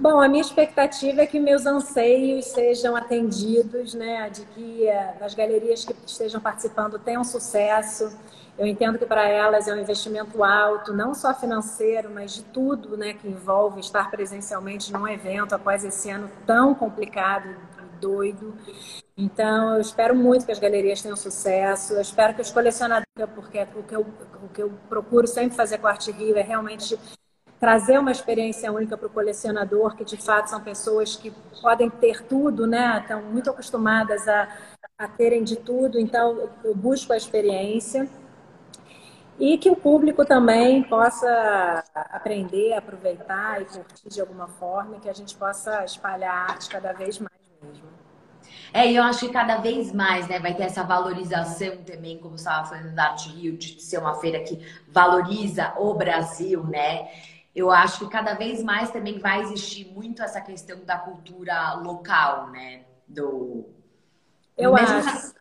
Bom, 0.00 0.18
a 0.18 0.26
minha 0.28 0.40
expectativa 0.40 1.20
é 1.20 1.26
que 1.26 1.38
meus 1.38 1.66
anseios 1.66 2.46
sejam 2.46 2.96
atendidos, 2.96 3.92
né? 3.92 4.30
De 4.30 4.46
que 4.46 4.86
eh, 4.86 5.14
as 5.20 5.34
galerias 5.34 5.84
que 5.84 5.94
estejam 6.06 6.40
participando 6.40 6.98
tenham 6.98 7.22
sucesso. 7.22 8.10
Eu 8.58 8.66
entendo 8.66 8.98
que 8.98 9.04
para 9.04 9.28
elas 9.28 9.68
é 9.68 9.74
um 9.74 9.78
investimento 9.78 10.42
alto, 10.42 10.94
não 10.94 11.12
só 11.12 11.34
financeiro, 11.34 12.10
mas 12.10 12.32
de 12.32 12.44
tudo, 12.44 12.96
né? 12.96 13.12
Que 13.12 13.28
envolve 13.28 13.78
estar 13.80 14.10
presencialmente 14.10 14.90
num 14.90 15.06
evento 15.06 15.54
após 15.54 15.84
esse 15.84 16.08
ano 16.08 16.30
tão 16.46 16.74
complicado, 16.74 17.54
doido. 18.00 18.54
Então, 19.14 19.74
eu 19.74 19.82
espero 19.82 20.16
muito 20.16 20.46
que 20.46 20.52
as 20.52 20.58
galerias 20.58 21.02
tenham 21.02 21.16
sucesso. 21.16 21.92
Eu 21.92 22.00
espero 22.00 22.32
que 22.34 22.40
os 22.40 22.50
colecionadores, 22.50 23.06
porque 23.34 23.66
o 23.76 23.82
que 23.82 23.94
eu, 23.94 24.00
o 24.00 24.48
que 24.48 24.62
eu 24.62 24.72
procuro 24.88 25.26
sempre 25.26 25.54
fazer 25.54 25.76
com 25.76 25.86
a 25.86 25.90
Arte 25.90 26.10
Rio 26.10 26.38
é 26.38 26.42
realmente 26.42 26.98
trazer 27.60 27.98
uma 27.98 28.10
experiência 28.10 28.72
única 28.72 28.96
para 28.96 29.06
o 29.06 29.10
colecionador, 29.10 29.94
que 29.94 30.04
de 30.04 30.16
fato 30.16 30.48
são 30.48 30.60
pessoas 30.62 31.14
que 31.14 31.30
podem 31.60 31.90
ter 31.90 32.24
tudo, 32.24 32.66
né? 32.66 32.98
Estão 33.02 33.22
muito 33.22 33.50
acostumadas 33.50 34.26
a, 34.26 34.48
a 34.98 35.06
terem 35.06 35.44
de 35.44 35.56
tudo, 35.56 36.00
então 36.00 36.50
eu 36.64 36.74
busco 36.74 37.12
a 37.12 37.16
experiência. 37.18 38.08
E 39.38 39.56
que 39.56 39.70
o 39.70 39.76
público 39.76 40.24
também 40.24 40.82
possa 40.82 41.84
aprender, 41.94 42.74
aproveitar 42.74 43.62
e 43.62 43.64
curtir 43.66 44.08
de 44.08 44.20
alguma 44.20 44.48
forma, 44.48 44.98
que 44.98 45.08
a 45.08 45.14
gente 45.14 45.34
possa 45.34 45.84
espalhar 45.84 46.34
a 46.34 46.52
arte 46.52 46.68
cada 46.68 46.92
vez 46.92 47.18
mais 47.18 47.40
mesmo. 47.62 47.88
É, 48.72 48.86
e 48.90 48.96
eu 48.96 49.02
acho 49.02 49.20
que 49.20 49.32
cada 49.32 49.56
vez 49.56 49.92
mais, 49.92 50.28
né, 50.28 50.38
vai 50.38 50.54
ter 50.54 50.64
essa 50.64 50.82
valorização 50.82 51.78
também, 51.78 52.18
como 52.18 52.38
você 52.38 52.48
estava 52.48 52.68
falando 52.68 52.94
da 52.94 53.04
Arte 53.04 53.28
Rio, 53.30 53.56
de 53.56 53.82
ser 53.82 53.98
uma 53.98 54.14
feira 54.14 54.40
que 54.40 54.60
valoriza 54.88 55.74
o 55.78 55.94
Brasil, 55.94 56.62
né? 56.64 57.08
Eu 57.54 57.70
acho 57.70 58.00
que 58.00 58.10
cada 58.10 58.34
vez 58.34 58.62
mais 58.62 58.90
também 58.90 59.18
vai 59.18 59.40
existir 59.40 59.86
muito 59.92 60.22
essa 60.22 60.40
questão 60.40 60.84
da 60.84 60.98
cultura 60.98 61.74
local, 61.74 62.50
né? 62.50 62.82
Do. 63.06 63.66
Eu 64.56 64.74
Mesmo 64.74 64.96
acho. 64.96 65.34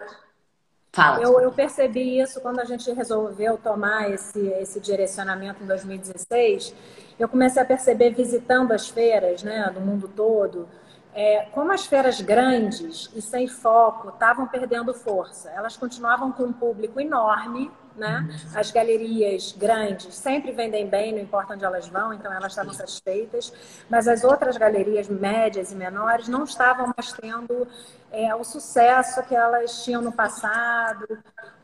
Fala. 0.91 1.22
Eu, 1.22 1.39
eu, 1.39 1.52
percebi 1.52 2.19
isso 2.19 2.41
quando 2.41 2.60
a 2.60 2.65
gente 2.65 2.91
resolveu 2.91 3.58
tomar 3.60 4.10
esse, 4.10 4.39
esse 4.39 4.80
direcionamento 4.80 5.63
em 5.63 5.67
2016. 5.67 6.74
Eu 7.19 7.30
comecei 7.30 7.62
a 7.62 7.65
perceber 7.65 8.10
visitando 8.12 8.72
as 8.72 8.89
feiras, 8.89 9.43
né, 9.43 9.69
do 9.72 9.80
mundo 9.80 10.08
todo, 10.08 10.67
é, 11.13 11.45
como 11.52 11.72
as 11.72 11.86
feiras 11.86 12.19
grandes 12.22 13.10
e 13.13 13.22
sem 13.22 13.48
foco 13.48 14.10
estavam 14.10 14.48
perdendo 14.48 14.93
força. 14.93 15.52
Elas 15.52 15.78
continuavam 15.78 16.32
com 16.32 16.43
um 16.43 16.54
público 16.54 17.00
enorme, 17.00 17.72
né? 17.99 18.27
As 18.55 18.71
galerias 18.71 19.51
grandes 19.51 20.15
sempre 20.15 20.51
vendem 20.51 20.88
bem, 20.88 21.12
não 21.12 21.19
importa 21.19 21.53
onde 21.53 21.65
elas 21.65 21.88
vão, 21.88 22.13
então 22.13 22.31
elas 22.31 22.51
estavam 22.53 22.73
satisfeitas. 22.73 23.53
Mas 23.89 24.07
as 24.07 24.23
outras 24.23 24.57
galerias 24.57 25.07
médias 25.07 25.71
e 25.71 25.75
menores 25.75 26.27
não 26.27 26.43
estavam 26.43 26.91
mais 26.95 27.12
tendo 27.13 27.67
é, 28.12 28.33
o 28.33 28.43
sucesso 28.43 29.21
que 29.23 29.35
elas 29.35 29.83
tinham 29.83 30.01
no 30.01 30.12
passado 30.12 31.05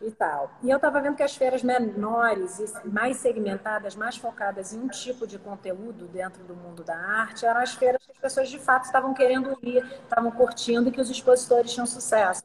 e 0.01 0.11
tal. 0.11 0.51
E 0.61 0.69
eu 0.69 0.75
estava 0.75 1.01
vendo 1.01 1.15
que 1.15 1.23
as 1.23 1.35
feiras 1.35 1.63
menores 1.63 2.59
e 2.59 2.87
mais 2.87 3.17
segmentadas, 3.17 3.95
mais 3.95 4.17
focadas 4.17 4.73
em 4.73 4.79
um 4.79 4.87
tipo 4.87 5.25
de 5.25 5.39
conteúdo 5.39 6.05
dentro 6.07 6.43
do 6.43 6.55
mundo 6.55 6.83
da 6.83 6.95
arte, 6.95 7.45
eram 7.45 7.61
as 7.61 7.73
feiras 7.73 8.05
que 8.05 8.11
as 8.11 8.17
pessoas 8.17 8.49
de 8.49 8.59
fato 8.59 8.85
estavam 8.85 9.13
querendo 9.13 9.57
ir, 9.63 9.83
estavam 10.03 10.31
curtindo 10.31 10.89
e 10.89 10.91
que 10.91 11.01
os 11.01 11.09
expositores 11.09 11.73
tinham 11.73 11.85
sucesso. 11.85 12.43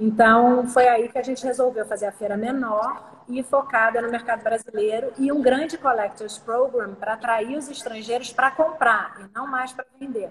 Então, 0.00 0.66
foi 0.68 0.86
aí 0.86 1.08
que 1.08 1.18
a 1.18 1.22
gente 1.22 1.44
resolveu 1.44 1.84
fazer 1.84 2.06
a 2.06 2.12
feira 2.12 2.36
menor 2.36 3.02
e 3.28 3.42
focada 3.42 4.00
no 4.00 4.10
mercado 4.10 4.42
brasileiro 4.42 5.12
e 5.18 5.32
um 5.32 5.42
grande 5.42 5.76
Collectors 5.76 6.38
Program 6.38 6.94
para 6.94 7.14
atrair 7.14 7.56
os 7.56 7.68
estrangeiros 7.68 8.32
para 8.32 8.50
comprar 8.50 9.16
e 9.20 9.34
não 9.36 9.46
mais 9.46 9.72
para 9.72 9.84
vender. 9.98 10.30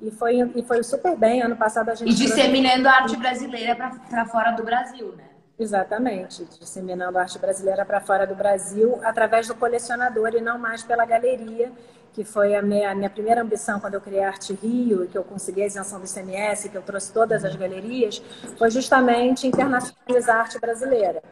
E 0.00 0.10
foi, 0.10 0.40
e 0.56 0.62
foi 0.64 0.82
super 0.82 1.16
bem. 1.16 1.42
Ano 1.42 1.56
passado 1.56 1.88
a 1.90 1.94
gente. 1.94 2.10
E 2.10 2.14
disseminando 2.14 2.88
a 2.88 2.92
arte 2.92 3.16
brasileira 3.16 3.92
para 4.10 4.26
fora 4.26 4.50
do 4.50 4.64
Brasil, 4.64 5.14
né? 5.16 5.31
Exatamente, 5.58 6.44
disseminando 6.58 7.18
a 7.18 7.22
arte 7.22 7.38
brasileira 7.38 7.84
para 7.84 8.00
fora 8.00 8.26
do 8.26 8.34
Brasil 8.34 8.98
através 9.04 9.46
do 9.46 9.54
colecionador 9.54 10.34
e 10.34 10.40
não 10.40 10.58
mais 10.58 10.82
pela 10.82 11.04
galeria, 11.04 11.70
que 12.12 12.24
foi 12.24 12.54
a 12.54 12.62
minha, 12.62 12.90
a 12.90 12.94
minha 12.94 13.10
primeira 13.10 13.42
ambição 13.42 13.80
quando 13.80 13.94
eu 13.94 14.00
criei 14.00 14.22
Arte 14.22 14.52
Rio, 14.54 15.08
que 15.08 15.16
eu 15.16 15.24
consegui 15.24 15.62
a 15.62 15.66
isenção 15.66 15.98
do 15.98 16.06
ICMS, 16.06 16.68
que 16.68 16.76
eu 16.76 16.82
trouxe 16.82 17.12
todas 17.12 17.44
as 17.44 17.56
galerias, 17.56 18.22
foi 18.58 18.70
justamente 18.70 19.46
internacionalizar 19.46 20.36
a 20.36 20.40
arte 20.40 20.58
brasileira. 20.58 21.22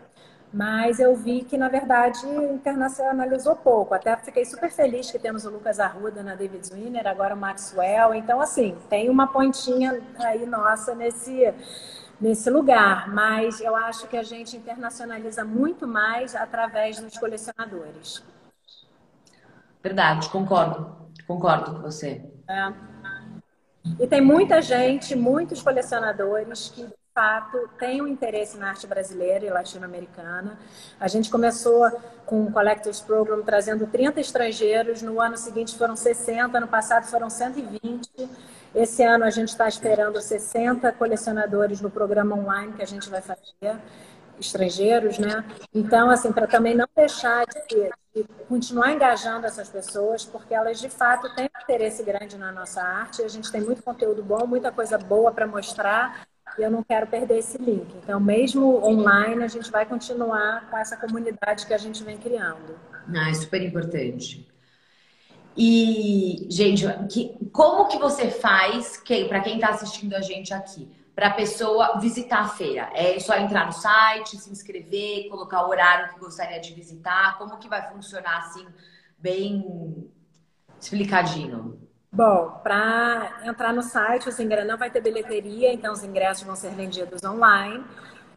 Mas 0.52 0.98
eu 0.98 1.14
vi 1.14 1.42
que, 1.44 1.56
na 1.56 1.68
verdade, 1.68 2.26
internacionalizou 2.26 3.54
pouco. 3.54 3.94
Até 3.94 4.16
fiquei 4.16 4.44
super 4.44 4.70
feliz 4.70 5.09
que 5.09 5.18
temos 5.18 5.44
o 5.44 5.50
Lucas 5.50 5.78
Arruda 5.78 6.24
na 6.24 6.35
David 6.35 6.66
Zwinner, 6.66 7.06
agora 7.06 7.37
o 7.37 7.38
Maxwell. 7.38 8.14
Então, 8.14 8.40
assim, 8.40 8.76
tem 8.88 9.09
uma 9.09 9.28
pontinha 9.28 10.00
aí 10.18 10.44
nossa 10.46 10.92
nesse, 10.92 11.54
nesse 12.20 12.50
lugar. 12.50 13.09
Mas 13.09 13.61
eu 13.61 13.74
acho 13.74 14.06
que 14.09 14.16
a 14.16 14.22
gente 14.22 14.56
internacionaliza 14.56 15.44
muito 15.44 15.87
mais 15.87 16.35
através 16.35 17.00
dos 17.00 17.16
colecionadores. 17.16 18.22
Verdade, 19.83 20.28
concordo. 20.28 21.11
Concordo 21.26 21.76
com 21.76 21.83
você. 21.83 22.22
É. 22.48 22.72
E 23.98 24.06
tem 24.06 24.20
muita 24.20 24.61
gente, 24.61 25.16
muitos 25.16 25.62
colecionadores 25.62 26.68
que 26.68 26.87
fato 27.14 27.68
tem 27.78 28.00
um 28.00 28.06
interesse 28.06 28.56
na 28.56 28.68
arte 28.68 28.87
brasileira 28.87 29.44
e 29.44 29.50
latino-americana. 29.50 30.59
A 30.98 31.09
gente 31.09 31.28
começou 31.28 31.90
com 32.24 32.44
o 32.44 32.52
Collectors 32.52 33.00
Program 33.00 33.42
trazendo 33.42 33.87
30 33.87 34.20
estrangeiros, 34.20 35.02
no 35.02 35.20
ano 35.20 35.37
seguinte 35.37 35.76
foram 35.76 35.96
60, 35.96 36.61
no 36.61 36.68
passado 36.68 37.06
foram 37.06 37.28
120. 37.28 38.09
Esse 38.74 39.02
ano 39.02 39.24
a 39.24 39.30
gente 39.30 39.48
está 39.48 39.68
esperando 39.68 40.20
60 40.20 40.92
colecionadores 40.92 41.80
no 41.80 41.90
programa 41.90 42.37
online 42.37 42.72
que 42.72 42.83
a 42.83 42.87
gente 42.87 43.09
vai 43.09 43.20
fazer, 43.20 43.76
estrangeiros, 44.38 45.18
né? 45.18 45.44
Então, 45.74 46.11
assim, 46.11 46.33
para 46.33 46.46
também 46.46 46.74
não 46.74 46.87
deixar 46.96 47.44
de, 47.46 47.90
de, 48.14 48.24
continuar 48.48 48.92
engajando 48.92 49.46
essas 49.46 49.68
pessoas, 49.68 50.24
porque 50.24 50.54
elas 50.54 50.80
de 50.80 50.88
fato 50.88 51.35
têm 51.35 51.44
um 51.46 51.62
interesse 51.62 52.02
grande 52.02 52.38
na 52.38 52.50
nossa 52.50 52.83
arte. 52.83 53.22
A 53.22 53.28
gente 53.28 53.50
tem 53.50 53.61
muito 53.61 53.83
conteúdo 53.83 54.22
bom, 54.22 54.46
muita 54.46 54.72
coisa 54.72 54.96
boa 54.96 55.30
para 55.33 55.46
mostrar 55.46 56.26
e 56.59 56.62
eu 56.62 56.70
não 56.70 56.83
quero 56.83 57.06
perder 57.06 57.38
esse 57.38 57.59
link. 57.59 57.87
Então, 58.02 58.18
mesmo 58.18 58.85
online, 58.85 59.44
a 59.44 59.48
gente 59.48 59.70
vai 59.70 59.85
continuar 59.87 60.68
com 60.70 60.76
essa 60.76 60.96
comunidade 60.96 61.66
que 61.66 61.74
a 61.74 61.78
gente 61.78 62.02
vem 62.02 62.16
criando. 62.16 62.78
Ah, 63.14 63.30
é 63.30 63.35
super 63.35 63.62
importante. 63.62 64.48
E, 65.56 66.46
gente, 66.50 66.86
que, 67.10 67.36
como 67.52 67.88
que 67.88 67.98
você 67.98 68.30
faz, 68.30 68.96
que, 68.96 69.26
para 69.26 69.40
quem 69.40 69.56
está 69.56 69.70
assistindo 69.70 70.14
a 70.14 70.20
gente 70.20 70.54
aqui, 70.54 70.88
para 71.14 71.28
a 71.28 71.34
pessoa 71.34 71.98
visitar 71.98 72.40
a 72.40 72.48
feira? 72.48 72.88
É 72.94 73.18
só 73.18 73.36
entrar 73.36 73.66
no 73.66 73.72
site, 73.72 74.36
se 74.36 74.50
inscrever, 74.50 75.28
colocar 75.28 75.66
o 75.66 75.68
horário 75.68 76.12
que 76.14 76.20
gostaria 76.20 76.60
de 76.60 76.72
visitar? 76.72 77.36
Como 77.38 77.58
que 77.58 77.68
vai 77.68 77.90
funcionar 77.90 78.38
assim, 78.38 78.66
bem 79.18 80.10
explicadinho? 80.80 81.78
Bom, 82.12 82.58
para 82.62 83.40
entrar 83.44 83.72
no 83.72 83.82
site, 83.82 84.28
os 84.28 84.38
ingressos 84.40 84.68
não 84.68 84.76
vai 84.76 84.90
ter 84.90 85.00
bilheteria, 85.00 85.72
então 85.72 85.92
os 85.92 86.02
ingressos 86.02 86.42
vão 86.42 86.56
ser 86.56 86.70
vendidos 86.70 87.22
online. 87.22 87.84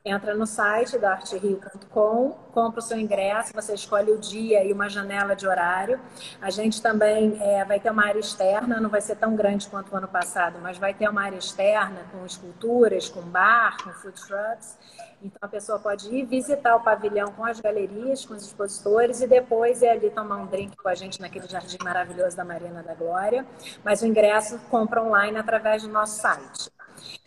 Entra 0.05 0.35
no 0.35 0.45
site 0.45 0.97
da 0.97 1.11
arterio.com, 1.11 2.31
compra 2.51 2.79
o 2.79 2.83
seu 2.83 2.99
ingresso, 2.99 3.53
você 3.53 3.73
escolhe 3.73 4.11
o 4.11 4.17
dia 4.17 4.61
e 4.61 4.73
uma 4.73 4.89
janela 4.89 5.33
de 5.33 5.47
horário. 5.47 5.97
A 6.41 6.49
gente 6.49 6.81
também 6.81 7.41
é, 7.41 7.63
vai 7.63 7.79
ter 7.79 7.89
uma 7.89 8.05
área 8.05 8.19
externa, 8.19 8.81
não 8.81 8.89
vai 8.89 8.99
ser 8.99 9.15
tão 9.15 9.33
grande 9.33 9.65
quanto 9.69 9.93
o 9.93 9.95
ano 9.95 10.09
passado, 10.09 10.59
mas 10.61 10.77
vai 10.77 10.93
ter 10.93 11.07
uma 11.07 11.23
área 11.23 11.37
externa 11.37 12.01
com 12.11 12.25
esculturas, 12.25 13.07
com 13.07 13.21
bar, 13.21 13.77
com 13.81 13.91
food 13.91 14.21
trucks. 14.27 14.77
Então 15.21 15.39
a 15.41 15.47
pessoa 15.47 15.79
pode 15.79 16.13
ir 16.13 16.25
visitar 16.25 16.75
o 16.75 16.81
pavilhão 16.81 17.31
com 17.31 17.45
as 17.45 17.61
galerias, 17.61 18.25
com 18.25 18.33
os 18.33 18.43
expositores 18.43 19.21
e 19.21 19.27
depois 19.27 19.81
ir 19.81 19.87
ali 19.87 20.09
tomar 20.09 20.35
um 20.35 20.47
drink 20.47 20.75
com 20.75 20.89
a 20.89 20.95
gente 20.95 21.21
naquele 21.21 21.47
jardim 21.47 21.77
maravilhoso 21.81 22.35
da 22.35 22.43
Marina 22.43 22.83
da 22.83 22.93
Glória. 22.93 23.45
Mas 23.85 24.01
o 24.01 24.05
ingresso 24.05 24.59
compra 24.69 25.01
online 25.01 25.37
através 25.37 25.83
do 25.83 25.87
nosso 25.87 26.19
site. 26.19 26.69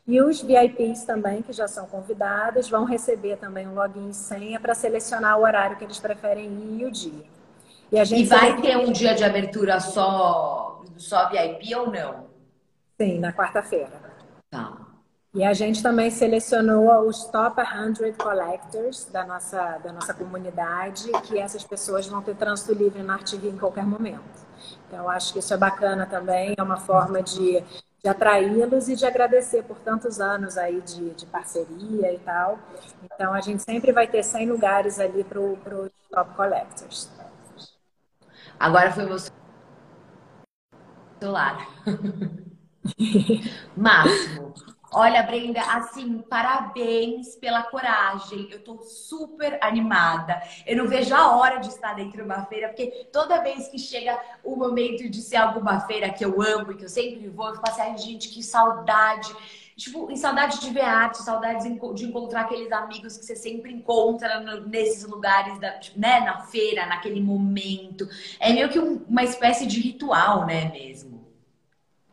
E 0.07 0.21
os 0.21 0.41
VIPs 0.41 1.05
também, 1.05 1.43
que 1.43 1.53
já 1.53 1.67
são 1.67 1.87
convidados, 1.87 2.69
vão 2.69 2.85
receber 2.85 3.37
também 3.39 3.67
um 3.67 3.75
login 3.75 4.11
e 4.11 4.15
senha 4.15 4.61
para 4.61 4.75
selecionar 4.75 5.37
o 5.39 5.43
horário 5.43 5.77
que 5.77 5.85
eles 5.85 5.99
preferem 5.99 6.47
ir 6.47 6.81
e 6.83 6.85
o 6.85 6.91
dia. 6.91 7.25
E, 7.91 7.99
a 7.99 8.05
gente 8.05 8.23
e 8.23 8.25
vai 8.25 8.61
ter 8.61 8.77
um 8.77 8.93
dia 8.93 9.15
de 9.15 9.25
abertura 9.25 9.81
só, 9.81 10.83
só 10.97 11.29
VIP 11.29 11.75
ou 11.75 11.91
não? 11.91 12.27
Sim, 13.01 13.19
na 13.19 13.33
quarta-feira. 13.33 13.91
Tá. 14.49 14.87
E 15.35 15.45
a 15.45 15.53
gente 15.53 15.83
também 15.83 16.11
selecionou 16.11 17.07
os 17.07 17.25
top 17.25 17.61
100 17.63 18.15
collectors 18.15 19.05
da 19.07 19.25
nossa, 19.27 19.79
da 19.79 19.93
nossa 19.93 20.15
comunidade, 20.15 21.11
que 21.25 21.39
essas 21.39 21.63
pessoas 21.63 22.07
vão 22.07 22.23
ter 22.23 22.35
trânsito 22.37 22.73
livre 22.73 23.03
na 23.03 23.15
Arte 23.15 23.37
em 23.37 23.59
qualquer 23.59 23.85
momento. 23.85 24.47
Então, 24.87 25.09
acho 25.09 25.33
que 25.33 25.39
isso 25.41 25.53
é 25.53 25.57
bacana 25.57 26.07
também, 26.07 26.55
é 26.57 26.63
uma 26.63 26.77
forma 26.77 27.23
de, 27.23 27.63
de 28.03 28.09
atraí-los 28.09 28.89
e 28.89 28.97
de 28.97 29.05
agradecer 29.05 29.65
por 29.65 29.79
tantos 29.79 30.21
anos 30.21 30.57
aí 30.57 30.81
de, 30.81 31.11
de, 31.11 31.27
parceria 31.27 32.13
e 32.13 32.19
tal. 32.21 32.59
Então, 33.03 33.33
a 33.33 33.41
gente 33.41 33.63
sempre 33.63 33.93
vai 33.93 34.07
ter 34.07 34.23
100 34.23 34.49
lugares 34.49 35.01
ali 35.01 35.25
para 35.25 35.41
os 35.41 35.91
top 36.11 36.35
collectors. 36.35 37.11
Agora 38.59 38.93
foi 38.93 39.05
meu 39.05 39.19
celular. 41.21 41.69
Máximo. 43.77 44.55
Olha, 44.93 45.23
Brenda, 45.23 45.61
assim, 45.61 46.19
parabéns 46.19 47.35
pela 47.35 47.63
coragem. 47.65 48.49
Eu 48.51 48.63
tô 48.63 48.79
super 48.83 49.59
animada. 49.61 50.41
Eu 50.65 50.77
não 50.77 50.89
vejo 50.89 51.15
a 51.15 51.37
hora 51.37 51.59
de 51.59 51.69
estar 51.69 51.95
dentro 51.95 52.17
de 52.19 52.23
uma 52.23 52.45
feira, 52.47 52.69
porque 52.69 53.09
toda 53.13 53.43
vez 53.43 53.69
que 53.69 53.79
chega 53.79 54.19
o 54.45 54.55
momento 54.55 55.09
de 55.11 55.21
ser 55.21 55.37
alguma 55.37 55.81
feira 55.81 56.09
que 56.11 56.25
eu 56.25 56.41
amo 56.41 56.73
e 56.73 56.77
que 56.77 56.85
eu 56.85 56.89
sempre 56.89 57.29
vou, 57.29 57.49
eu 57.49 57.55
falo 57.57 57.69
assim, 57.69 57.83
ai, 57.83 57.99
gente, 57.99 58.29
que 58.29 58.43
saudade. 58.43 59.35
Tipo, 59.77 60.11
em 60.11 60.17
saudade 60.17 60.61
de 60.61 60.71
ver 60.71 60.83
arte, 60.83 61.19
saudade 61.19 61.65
de 61.65 62.05
encontrar 62.07 62.43
aqueles 62.43 62.73
amigos 62.73 63.19
que 63.19 63.27
você 63.27 63.37
sempre 63.37 63.73
encontra 63.73 64.41
nesses 64.67 65.05
lugares, 65.05 65.59
da, 65.59 65.79
né, 65.97 66.21
na 66.21 66.39
feira, 66.39 66.87
naquele 66.87 67.21
momento. 67.21 68.09
É 68.41 68.53
meio 68.53 68.71
que 68.71 68.79
uma 68.79 69.25
espécie 69.25 69.67
de 69.67 69.81
ritual, 69.81 70.47
né, 70.47 70.71
mesmo. 70.71 71.26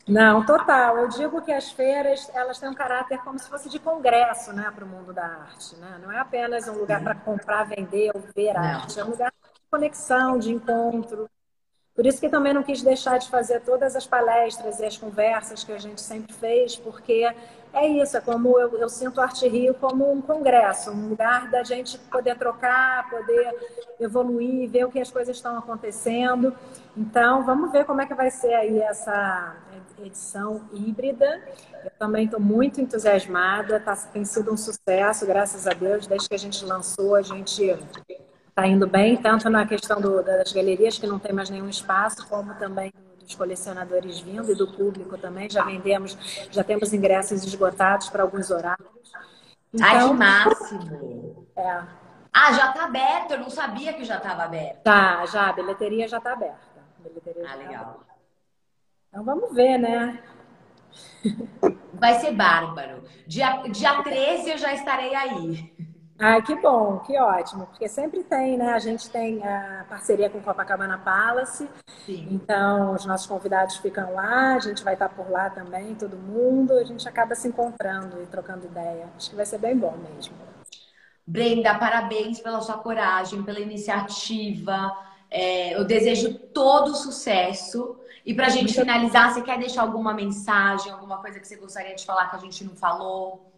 Não, 0.07 0.45
total. 0.45 0.97
Eu 0.97 1.07
digo 1.07 1.41
que 1.41 1.51
as 1.51 1.71
feiras 1.71 2.29
elas 2.33 2.59
têm 2.59 2.69
um 2.69 2.73
caráter 2.73 3.19
como 3.19 3.39
se 3.39 3.49
fosse 3.49 3.69
de 3.69 3.79
congresso, 3.79 4.51
né, 4.51 4.69
para 4.73 4.83
o 4.83 4.87
mundo 4.87 5.13
da 5.13 5.25
arte, 5.25 5.75
né? 5.77 5.97
Não 6.01 6.11
é 6.11 6.19
apenas 6.19 6.67
um 6.67 6.73
lugar 6.73 7.01
para 7.01 7.15
comprar, 7.15 7.63
vender 7.63 8.11
ou 8.13 8.21
ver 8.35 8.55
arte, 8.57 8.99
é 8.99 9.05
um 9.05 9.11
lugar 9.11 9.31
de 9.31 9.61
conexão, 9.71 10.37
de 10.37 10.51
encontro. 10.51 11.29
Por 11.95 12.05
isso 12.07 12.19
que 12.19 12.27
também 12.27 12.53
não 12.53 12.63
quis 12.63 12.81
deixar 12.81 13.19
de 13.19 13.29
fazer 13.29 13.61
todas 13.61 13.95
as 13.95 14.05
palestras 14.05 14.79
e 14.79 14.85
as 14.85 14.97
conversas 14.97 15.63
que 15.63 15.71
a 15.71 15.77
gente 15.77 16.01
sempre 16.01 16.33
fez, 16.33 16.75
porque 16.75 17.31
é 17.71 17.87
isso, 17.87 18.17
é 18.17 18.21
como 18.21 18.59
eu, 18.59 18.77
eu 18.79 18.89
sinto 18.89 19.17
o 19.17 19.21
Arte 19.21 19.47
Rio 19.47 19.75
como 19.75 20.11
um 20.11 20.19
congresso, 20.19 20.91
um 20.91 21.09
lugar 21.09 21.49
da 21.51 21.63
gente 21.63 21.99
poder 21.99 22.35
trocar, 22.35 23.07
poder 23.09 23.55
evoluir, 23.99 24.69
ver 24.69 24.85
o 24.85 24.91
que 24.91 24.99
as 24.99 25.11
coisas 25.11 25.35
estão 25.35 25.57
acontecendo. 25.57 26.55
Então, 26.97 27.43
vamos 27.45 27.71
ver 27.71 27.85
como 27.85 28.01
é 28.01 28.07
que 28.07 28.13
vai 28.15 28.31
ser 28.31 28.53
aí 28.53 28.79
essa 28.79 29.55
edição 30.05 30.67
híbrida. 30.73 31.41
Eu 31.83 31.91
também 31.99 32.25
estou 32.25 32.39
muito 32.39 32.79
entusiasmada, 32.79 33.79
tá, 33.79 33.95
tem 33.95 34.23
sido 34.25 34.53
um 34.53 34.57
sucesso, 34.57 35.25
graças 35.25 35.67
a 35.67 35.71
Deus, 35.71 36.07
desde 36.07 36.29
que 36.29 36.35
a 36.35 36.39
gente 36.39 36.63
lançou, 36.65 37.15
a 37.15 37.21
gente 37.21 37.77
está 38.47 38.67
indo 38.67 38.87
bem, 38.87 39.17
tanto 39.17 39.49
na 39.49 39.65
questão 39.65 39.99
do, 39.99 40.21
das 40.23 40.51
galerias, 40.51 40.97
que 40.97 41.07
não 41.07 41.19
tem 41.19 41.33
mais 41.33 41.49
nenhum 41.49 41.67
espaço, 41.67 42.27
como 42.27 42.53
também 42.55 42.91
dos 43.19 43.35
colecionadores 43.35 44.19
vindo 44.19 44.51
e 44.51 44.55
do 44.55 44.67
público 44.67 45.17
também. 45.17 45.49
Já 45.49 45.63
vendemos, 45.63 46.17
já 46.51 46.63
temos 46.63 46.93
ingressos 46.93 47.43
esgotados 47.43 48.09
para 48.09 48.21
alguns 48.21 48.51
horários. 48.51 48.87
Então, 49.73 49.87
Ai, 49.87 50.07
que 50.07 50.13
máximo! 50.13 51.47
É. 51.55 51.83
Ah, 52.31 52.51
já 52.51 52.69
está 52.69 52.85
aberto? 52.85 53.31
Eu 53.31 53.39
não 53.39 53.49
sabia 53.49 53.93
que 53.93 54.03
já 54.03 54.17
estava 54.17 54.43
aberto. 54.43 54.81
Tá, 54.83 55.25
já, 55.27 55.49
a 55.49 55.53
bilheteria 55.53 56.07
já 56.07 56.17
está 56.17 56.33
aberta. 56.33 56.57
Ah, 57.05 57.49
tá 57.49 57.55
legal. 57.55 58.03
Tá 58.07 58.12
então 59.13 59.23
vamos 59.23 59.53
ver, 59.53 59.77
né? 59.77 60.19
Vai 61.93 62.19
ser 62.19 62.31
bárbaro. 62.31 63.03
Dia, 63.27 63.61
dia 63.67 64.01
13 64.01 64.49
eu 64.49 64.57
já 64.57 64.73
estarei 64.73 65.13
aí. 65.13 65.71
Ah, 66.17 66.41
que 66.41 66.55
bom, 66.55 66.97
que 66.97 67.15
ótimo, 67.19 67.67
porque 67.67 67.87
sempre 67.87 68.23
tem, 68.23 68.57
né? 68.57 68.73
A 68.73 68.79
gente 68.79 69.07
tem 69.11 69.45
a 69.45 69.85
parceria 69.87 70.31
com 70.31 70.41
Copacabana 70.41 70.97
Palace, 70.97 71.69
Sim. 72.07 72.27
então 72.31 72.95
os 72.95 73.05
nossos 73.05 73.27
convidados 73.27 73.77
ficam 73.77 74.15
lá, 74.15 74.55
a 74.55 74.59
gente 74.59 74.83
vai 74.83 74.93
estar 74.93 75.09
por 75.09 75.29
lá 75.29 75.51
também, 75.51 75.93
todo 75.93 76.17
mundo, 76.17 76.73
a 76.73 76.83
gente 76.83 77.07
acaba 77.07 77.35
se 77.35 77.47
encontrando 77.47 78.19
e 78.19 78.25
trocando 78.25 78.65
ideia. 78.65 79.09
Acho 79.15 79.29
que 79.29 79.35
vai 79.35 79.45
ser 79.45 79.59
bem 79.59 79.77
bom 79.77 79.95
mesmo. 80.11 80.33
Brenda, 81.25 81.77
parabéns 81.77 82.39
pela 82.39 82.61
sua 82.61 82.79
coragem, 82.79 83.43
pela 83.43 83.59
iniciativa. 83.59 84.91
É, 85.29 85.75
eu 85.75 85.83
desejo 85.85 86.33
todo 86.49 86.95
sucesso. 86.95 87.99
E 88.25 88.33
para 88.33 88.47
a 88.47 88.49
gente 88.49 88.73
finalizar, 88.73 89.33
você 89.33 89.41
quer 89.41 89.59
deixar 89.59 89.81
alguma 89.81 90.13
mensagem, 90.13 90.91
alguma 90.91 91.17
coisa 91.17 91.39
que 91.39 91.47
você 91.47 91.57
gostaria 91.57 91.93
de 91.93 92.05
falar 92.05 92.29
que 92.29 92.35
a 92.37 92.39
gente 92.39 92.63
não 92.63 92.75
falou? 92.75 93.51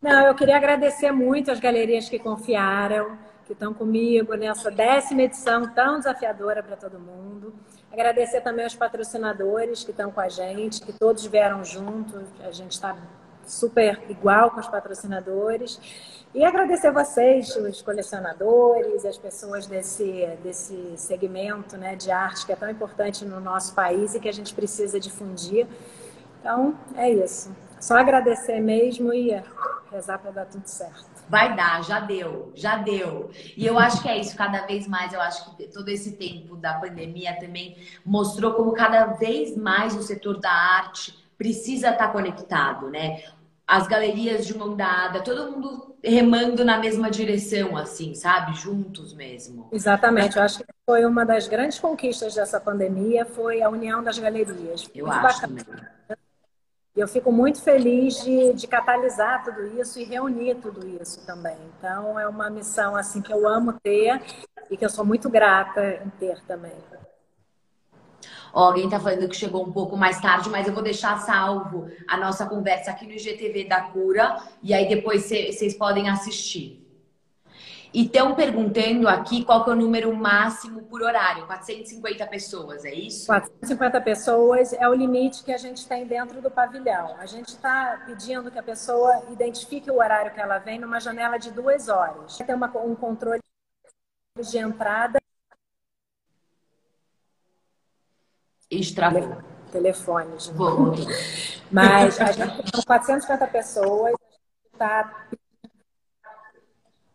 Não, 0.00 0.26
eu 0.26 0.34
queria 0.34 0.56
agradecer 0.56 1.12
muito 1.12 1.50
as 1.50 1.60
galerias 1.60 2.08
que 2.08 2.18
confiaram, 2.18 3.18
que 3.44 3.52
estão 3.52 3.74
comigo 3.74 4.34
nessa 4.34 4.70
décima 4.70 5.22
edição 5.22 5.74
tão 5.74 5.98
desafiadora 5.98 6.62
para 6.62 6.76
todo 6.76 6.98
mundo. 6.98 7.54
Agradecer 7.92 8.40
também 8.42 8.64
aos 8.64 8.74
patrocinadores 8.74 9.84
que 9.84 9.90
estão 9.90 10.10
com 10.10 10.20
a 10.20 10.28
gente, 10.28 10.80
que 10.80 10.92
todos 10.92 11.26
vieram 11.26 11.64
juntos. 11.64 12.22
A 12.40 12.50
gente 12.50 12.72
está 12.72 12.96
super 13.48 14.00
igual 14.08 14.50
com 14.50 14.60
os 14.60 14.68
patrocinadores. 14.68 15.80
E 16.34 16.44
agradecer 16.44 16.92
vocês, 16.92 17.56
os 17.56 17.80
colecionadores, 17.80 19.04
as 19.04 19.16
pessoas 19.16 19.66
desse, 19.66 20.26
desse 20.42 20.92
segmento 20.96 21.76
né, 21.76 21.96
de 21.96 22.10
arte 22.10 22.44
que 22.44 22.52
é 22.52 22.56
tão 22.56 22.68
importante 22.68 23.24
no 23.24 23.40
nosso 23.40 23.74
país 23.74 24.14
e 24.14 24.20
que 24.20 24.28
a 24.28 24.32
gente 24.32 24.54
precisa 24.54 25.00
difundir. 25.00 25.66
Então, 26.40 26.78
é 26.94 27.10
isso. 27.10 27.50
Só 27.80 27.96
agradecer 27.96 28.60
mesmo 28.60 29.12
e 29.12 29.42
rezar 29.90 30.18
para 30.18 30.30
dar 30.30 30.46
tudo 30.46 30.66
certo. 30.66 31.06
Vai 31.28 31.54
dar, 31.54 31.82
já 31.84 32.00
deu, 32.00 32.52
já 32.54 32.76
deu. 32.76 33.30
E 33.56 33.66
eu 33.66 33.78
acho 33.78 34.02
que 34.02 34.08
é 34.08 34.18
isso, 34.18 34.36
cada 34.36 34.66
vez 34.66 34.86
mais, 34.86 35.12
eu 35.12 35.20
acho 35.20 35.56
que 35.56 35.66
todo 35.68 35.88
esse 35.88 36.12
tempo 36.12 36.56
da 36.56 36.74
pandemia 36.74 37.38
também 37.38 37.76
mostrou 38.04 38.54
como 38.54 38.72
cada 38.72 39.06
vez 39.06 39.56
mais 39.56 39.94
o 39.94 40.02
setor 40.02 40.40
da 40.40 40.50
arte 40.50 41.14
precisa 41.36 41.90
estar 41.90 42.08
conectado, 42.08 42.90
né? 42.90 43.22
As 43.68 43.86
galerias 43.86 44.46
de 44.46 44.56
mão 44.56 44.74
dada, 44.74 45.20
todo 45.22 45.52
mundo 45.52 45.94
remando 46.02 46.64
na 46.64 46.78
mesma 46.78 47.10
direção, 47.10 47.76
assim, 47.76 48.14
sabe? 48.14 48.54
Juntos 48.54 49.12
mesmo. 49.12 49.68
Exatamente. 49.70 50.38
Eu 50.38 50.42
acho 50.42 50.60
que 50.60 50.72
foi 50.86 51.04
uma 51.04 51.26
das 51.26 51.46
grandes 51.46 51.78
conquistas 51.78 52.34
dessa 52.34 52.58
pandemia, 52.58 53.26
foi 53.26 53.60
a 53.60 53.68
união 53.68 54.02
das 54.02 54.18
galerias. 54.18 54.88
Eu 54.94 55.06
Muito 55.06 55.26
acho. 55.26 55.42
E 56.96 57.00
eu 57.00 57.06
fico 57.06 57.30
muito 57.30 57.62
feliz 57.62 58.24
de, 58.24 58.54
de 58.54 58.66
catalisar 58.66 59.44
tudo 59.44 59.78
isso 59.80 60.00
e 60.00 60.04
reunir 60.04 60.56
tudo 60.56 60.88
isso 61.00 61.24
também. 61.24 61.56
Então, 61.78 62.18
é 62.18 62.26
uma 62.26 62.50
missão 62.50 62.96
assim 62.96 63.22
que 63.22 63.32
eu 63.32 63.46
amo 63.46 63.74
ter 63.74 64.20
e 64.70 64.76
que 64.76 64.84
eu 64.84 64.90
sou 64.90 65.04
muito 65.04 65.30
grata 65.30 66.02
em 66.04 66.10
ter 66.18 66.42
também. 66.46 66.72
Ó, 68.52 68.66
alguém 68.66 68.88
tá 68.88 68.98
falando 68.98 69.28
que 69.28 69.36
chegou 69.36 69.66
um 69.66 69.72
pouco 69.72 69.96
mais 69.96 70.20
tarde, 70.20 70.48
mas 70.48 70.66
eu 70.66 70.74
vou 70.74 70.82
deixar 70.82 71.18
salvo 71.20 71.88
a 72.06 72.16
nossa 72.16 72.46
conversa 72.46 72.90
aqui 72.90 73.06
no 73.06 73.12
IGTV 73.12 73.64
da 73.64 73.82
Cura 73.82 74.38
e 74.62 74.72
aí 74.74 74.88
depois 74.88 75.24
vocês 75.24 75.74
podem 75.74 76.08
assistir. 76.08 76.88
E 77.92 78.04
estão 78.04 78.34
perguntando 78.34 79.08
aqui 79.08 79.44
qual 79.44 79.64
que 79.64 79.70
é 79.70 79.72
o 79.72 79.76
número 79.76 80.14
máximo 80.14 80.82
por 80.82 81.02
horário, 81.02 81.46
450 81.46 82.26
pessoas, 82.26 82.84
é 82.84 82.92
isso? 82.92 83.26
450 83.26 84.00
pessoas 84.02 84.72
é 84.74 84.86
o 84.86 84.92
limite 84.92 85.42
que 85.42 85.52
a 85.52 85.56
gente 85.56 85.86
tem 85.88 86.06
dentro 86.06 86.42
do 86.42 86.50
pavilhão. 86.50 87.16
A 87.18 87.24
gente 87.24 87.48
está 87.48 88.02
pedindo 88.06 88.50
que 88.50 88.58
a 88.58 88.62
pessoa 88.62 89.24
identifique 89.30 89.90
o 89.90 89.98
horário 89.98 90.32
que 90.32 90.40
ela 90.40 90.58
vem 90.58 90.78
numa 90.78 91.00
janela 91.00 91.38
de 91.38 91.50
duas 91.50 91.88
horas. 91.88 92.36
Tem 92.36 92.54
uma, 92.54 92.70
um 92.78 92.94
controle 92.94 93.40
de 94.38 94.58
entrada. 94.58 95.18
Extravou. 98.70 99.38
Telefones. 99.72 100.46
Vou. 100.48 100.94
Mas 101.70 102.20
a 102.20 102.32
gente 102.32 102.72
tem 102.72 102.82
450 102.82 103.46
pessoas, 103.48 104.06
a 104.06 104.08
gente 104.10 104.72
está 104.72 105.28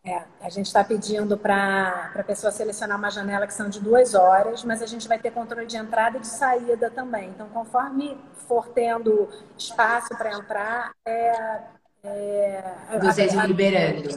é, 0.06 0.22
a 0.42 0.50
gente 0.50 0.66
está 0.66 0.84
pedindo 0.84 1.38
para 1.38 2.12
a 2.14 2.24
pessoa 2.24 2.52
selecionar 2.52 2.98
uma 2.98 3.10
janela 3.10 3.48
que 3.48 3.54
são 3.54 3.70
de 3.70 3.80
duas 3.80 4.14
horas, 4.14 4.62
mas 4.62 4.82
a 4.82 4.86
gente 4.86 5.08
vai 5.08 5.18
ter 5.18 5.32
controle 5.32 5.66
de 5.66 5.78
entrada 5.78 6.18
e 6.18 6.20
de 6.20 6.28
saída 6.28 6.92
também. 6.92 7.30
Então, 7.30 7.48
conforme 7.50 8.20
for 8.46 8.68
tendo 8.68 9.30
espaço 9.58 10.10
para 10.18 10.34
entrar, 10.34 10.92
é, 11.06 11.62
é, 12.04 13.00
vocês 13.02 13.34
vão 13.34 13.46
liberando. 13.46 14.10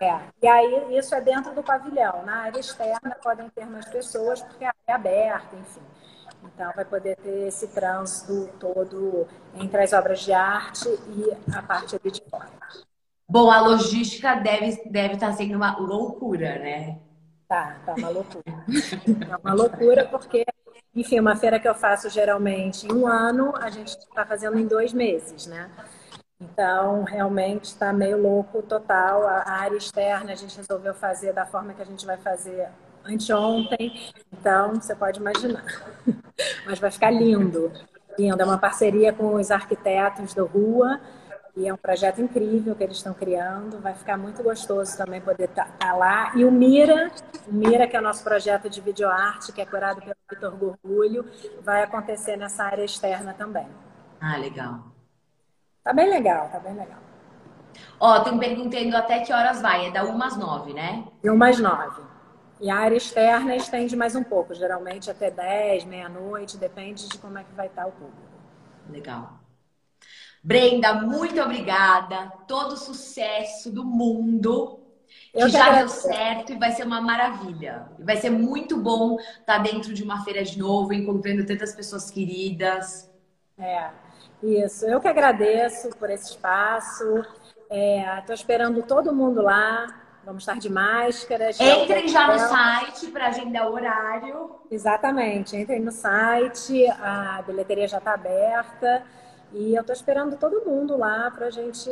É. 0.00 0.18
E 0.42 0.48
aí, 0.48 0.98
isso 0.98 1.14
é 1.14 1.20
dentro 1.20 1.54
do 1.54 1.62
pavilhão. 1.62 2.24
Na 2.24 2.38
área 2.38 2.58
externa 2.58 3.16
podem 3.22 3.48
ter 3.50 3.66
mais 3.66 3.84
pessoas, 3.84 4.42
porque 4.42 4.64
a 4.64 4.68
área 4.68 4.80
é 4.88 4.92
aberta, 4.92 5.54
enfim. 5.54 5.82
Então, 6.44 6.72
vai 6.74 6.84
poder 6.84 7.16
ter 7.16 7.48
esse 7.48 7.68
trânsito 7.68 8.48
todo 8.58 9.26
entre 9.54 9.82
as 9.82 9.92
obras 9.92 10.20
de 10.20 10.32
arte 10.32 10.88
e 10.88 11.54
a 11.54 11.62
parte 11.62 11.96
ali 11.96 12.10
de 12.10 12.22
fora. 12.30 12.48
Bom, 13.28 13.50
a 13.50 13.60
logística 13.60 14.34
deve, 14.34 14.82
deve 14.90 15.14
estar 15.14 15.28
tá 15.28 15.32
sendo 15.32 15.54
uma 15.54 15.78
loucura, 15.78 16.58
né? 16.58 16.98
Tá, 17.48 17.76
tá 17.84 17.94
uma 17.94 18.08
loucura. 18.08 18.44
é 18.46 19.36
uma 19.36 19.54
loucura 19.54 20.04
porque, 20.06 20.44
enfim, 20.94 21.20
uma 21.20 21.36
feira 21.36 21.60
que 21.60 21.68
eu 21.68 21.74
faço 21.74 22.08
geralmente 22.10 22.86
em 22.86 22.92
um 22.92 23.06
ano, 23.06 23.54
a 23.56 23.70
gente 23.70 23.88
está 23.88 24.24
fazendo 24.26 24.58
em 24.58 24.66
dois 24.66 24.92
meses, 24.92 25.46
né? 25.46 25.70
Então, 26.40 27.04
realmente 27.04 27.64
está 27.64 27.92
meio 27.92 28.20
louco 28.20 28.62
total. 28.62 29.26
A 29.26 29.50
área 29.50 29.76
externa 29.76 30.32
a 30.32 30.34
gente 30.34 30.56
resolveu 30.56 30.94
fazer 30.94 31.32
da 31.32 31.44
forma 31.44 31.74
que 31.74 31.82
a 31.82 31.86
gente 31.86 32.06
vai 32.06 32.16
fazer 32.16 32.68
anteontem. 33.04 34.12
Então, 34.32 34.74
você 34.74 34.94
pode 34.94 35.20
imaginar. 35.20 35.64
Mas 36.66 36.78
vai 36.78 36.90
ficar 36.90 37.10
lindo. 37.10 37.72
Lindo. 38.18 38.42
É 38.42 38.44
uma 38.44 38.58
parceria 38.58 39.12
com 39.12 39.34
os 39.34 39.50
arquitetos 39.50 40.34
do 40.34 40.46
Rua. 40.46 41.00
E 41.56 41.66
é 41.66 41.74
um 41.74 41.76
projeto 41.76 42.20
incrível 42.20 42.74
que 42.74 42.84
eles 42.84 42.96
estão 42.96 43.12
criando. 43.12 43.80
Vai 43.80 43.94
ficar 43.94 44.16
muito 44.16 44.42
gostoso 44.42 44.96
também 44.96 45.20
poder 45.20 45.44
estar 45.44 45.64
tá, 45.64 45.86
tá 45.86 45.92
lá. 45.92 46.32
E 46.36 46.44
o 46.44 46.50
Mira, 46.50 47.10
o 47.46 47.52
Mira, 47.52 47.86
que 47.86 47.96
é 47.96 48.00
o 48.00 48.02
nosso 48.02 48.22
projeto 48.22 48.70
de 48.70 48.80
videoarte, 48.80 49.52
que 49.52 49.60
é 49.60 49.66
curado 49.66 50.00
pelo 50.00 50.14
Vitor 50.30 50.56
Gorgulho, 50.56 51.24
vai 51.62 51.82
acontecer 51.82 52.36
nessa 52.36 52.64
área 52.64 52.84
externa 52.84 53.34
também. 53.34 53.66
Ah, 54.20 54.36
legal. 54.36 54.84
Tá 55.82 55.92
bem 55.92 56.08
legal, 56.08 56.48
tá 56.50 56.60
bem 56.60 56.74
legal. 56.74 56.98
Ó, 57.98 58.20
tem 58.20 58.38
perguntando 58.38 58.96
até 58.96 59.20
que 59.20 59.32
horas 59.32 59.60
vai. 59.60 59.86
É 59.86 59.90
da 59.90 60.04
1 60.04 60.22
às 60.22 60.36
9, 60.36 60.72
né? 60.72 61.04
De 61.22 61.30
1 61.30 61.42
às 61.42 61.58
9. 61.58 62.02
E 62.60 62.68
a 62.68 62.76
área 62.76 62.96
externa 62.96 63.56
estende 63.56 63.96
mais 63.96 64.14
um 64.14 64.22
pouco, 64.22 64.54
geralmente 64.54 65.10
até 65.10 65.30
10, 65.30 65.84
meia-noite, 65.84 66.58
depende 66.58 67.08
de 67.08 67.16
como 67.16 67.38
é 67.38 67.44
que 67.44 67.54
vai 67.54 67.68
estar 67.68 67.86
o 67.86 67.92
público. 67.92 68.20
Legal. 68.90 69.40
Brenda, 70.42 70.94
muito 70.94 71.40
obrigada. 71.40 72.30
Todo 72.46 72.76
sucesso 72.76 73.70
do 73.70 73.84
mundo. 73.84 74.78
Que, 75.32 75.40
que 75.40 75.48
já 75.48 75.70
deu 75.70 75.88
certo 75.88 76.52
e 76.52 76.58
vai 76.58 76.72
ser 76.72 76.84
uma 76.84 77.00
maravilha. 77.00 77.88
Vai 77.98 78.16
ser 78.16 78.30
muito 78.30 78.76
bom 78.76 79.18
estar 79.18 79.58
dentro 79.58 79.94
de 79.94 80.02
uma 80.02 80.22
feira 80.24 80.44
de 80.44 80.58
novo, 80.58 80.92
encontrando 80.92 81.46
tantas 81.46 81.74
pessoas 81.74 82.10
queridas. 82.10 83.10
É, 83.58 83.90
isso. 84.42 84.86
Eu 84.86 85.00
que 85.00 85.08
agradeço 85.08 85.90
por 85.90 86.10
esse 86.10 86.30
espaço. 86.30 87.04
Estou 87.70 87.70
é, 87.70 88.34
esperando 88.34 88.82
todo 88.82 89.14
mundo 89.14 89.42
lá. 89.42 89.86
Vamos 90.24 90.42
estar 90.42 90.58
de 90.58 90.68
máscara. 90.68 91.50
Entrem 91.50 92.08
já 92.08 92.30
no 92.30 92.38
site 92.38 93.06
para 93.08 93.28
agendar 93.28 93.68
o 93.68 93.72
horário. 93.72 94.50
Exatamente. 94.70 95.56
Entrem 95.56 95.80
no 95.80 95.90
site. 95.90 96.86
A 96.88 97.42
bilheteria 97.46 97.88
já 97.88 97.98
está 97.98 98.14
aberta. 98.14 99.02
E 99.52 99.74
eu 99.74 99.80
estou 99.80 99.94
esperando 99.94 100.36
todo 100.36 100.64
mundo 100.64 100.96
lá 100.96 101.30
para 101.30 101.46
a 101.46 101.50
gente 101.50 101.90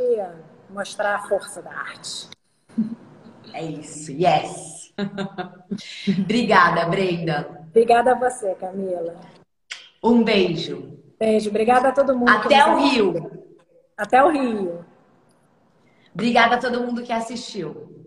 mostrar 0.70 1.16
a 1.16 1.22
força 1.28 1.62
da 1.62 1.70
arte. 1.70 2.28
É 3.52 3.64
isso, 3.64 4.12
yes! 4.12 4.94
Obrigada, 6.20 6.84
Brenda. 6.86 7.64
Obrigada 7.68 8.12
a 8.12 8.14
você, 8.14 8.54
Camila. 8.54 9.16
Um 10.02 10.22
beijo. 10.22 10.98
Beijo, 11.18 11.50
obrigada 11.50 11.88
a 11.88 11.92
todo 11.92 12.16
mundo. 12.16 12.28
Até 12.28 12.64
o 12.64 12.76
Rio. 12.76 13.46
Até 13.96 14.22
o 14.22 14.30
Rio. 14.30 14.84
Obrigada 16.14 16.56
a 16.56 16.58
todo 16.58 16.80
mundo 16.80 17.02
que 17.02 17.12
assistiu. 17.12 17.97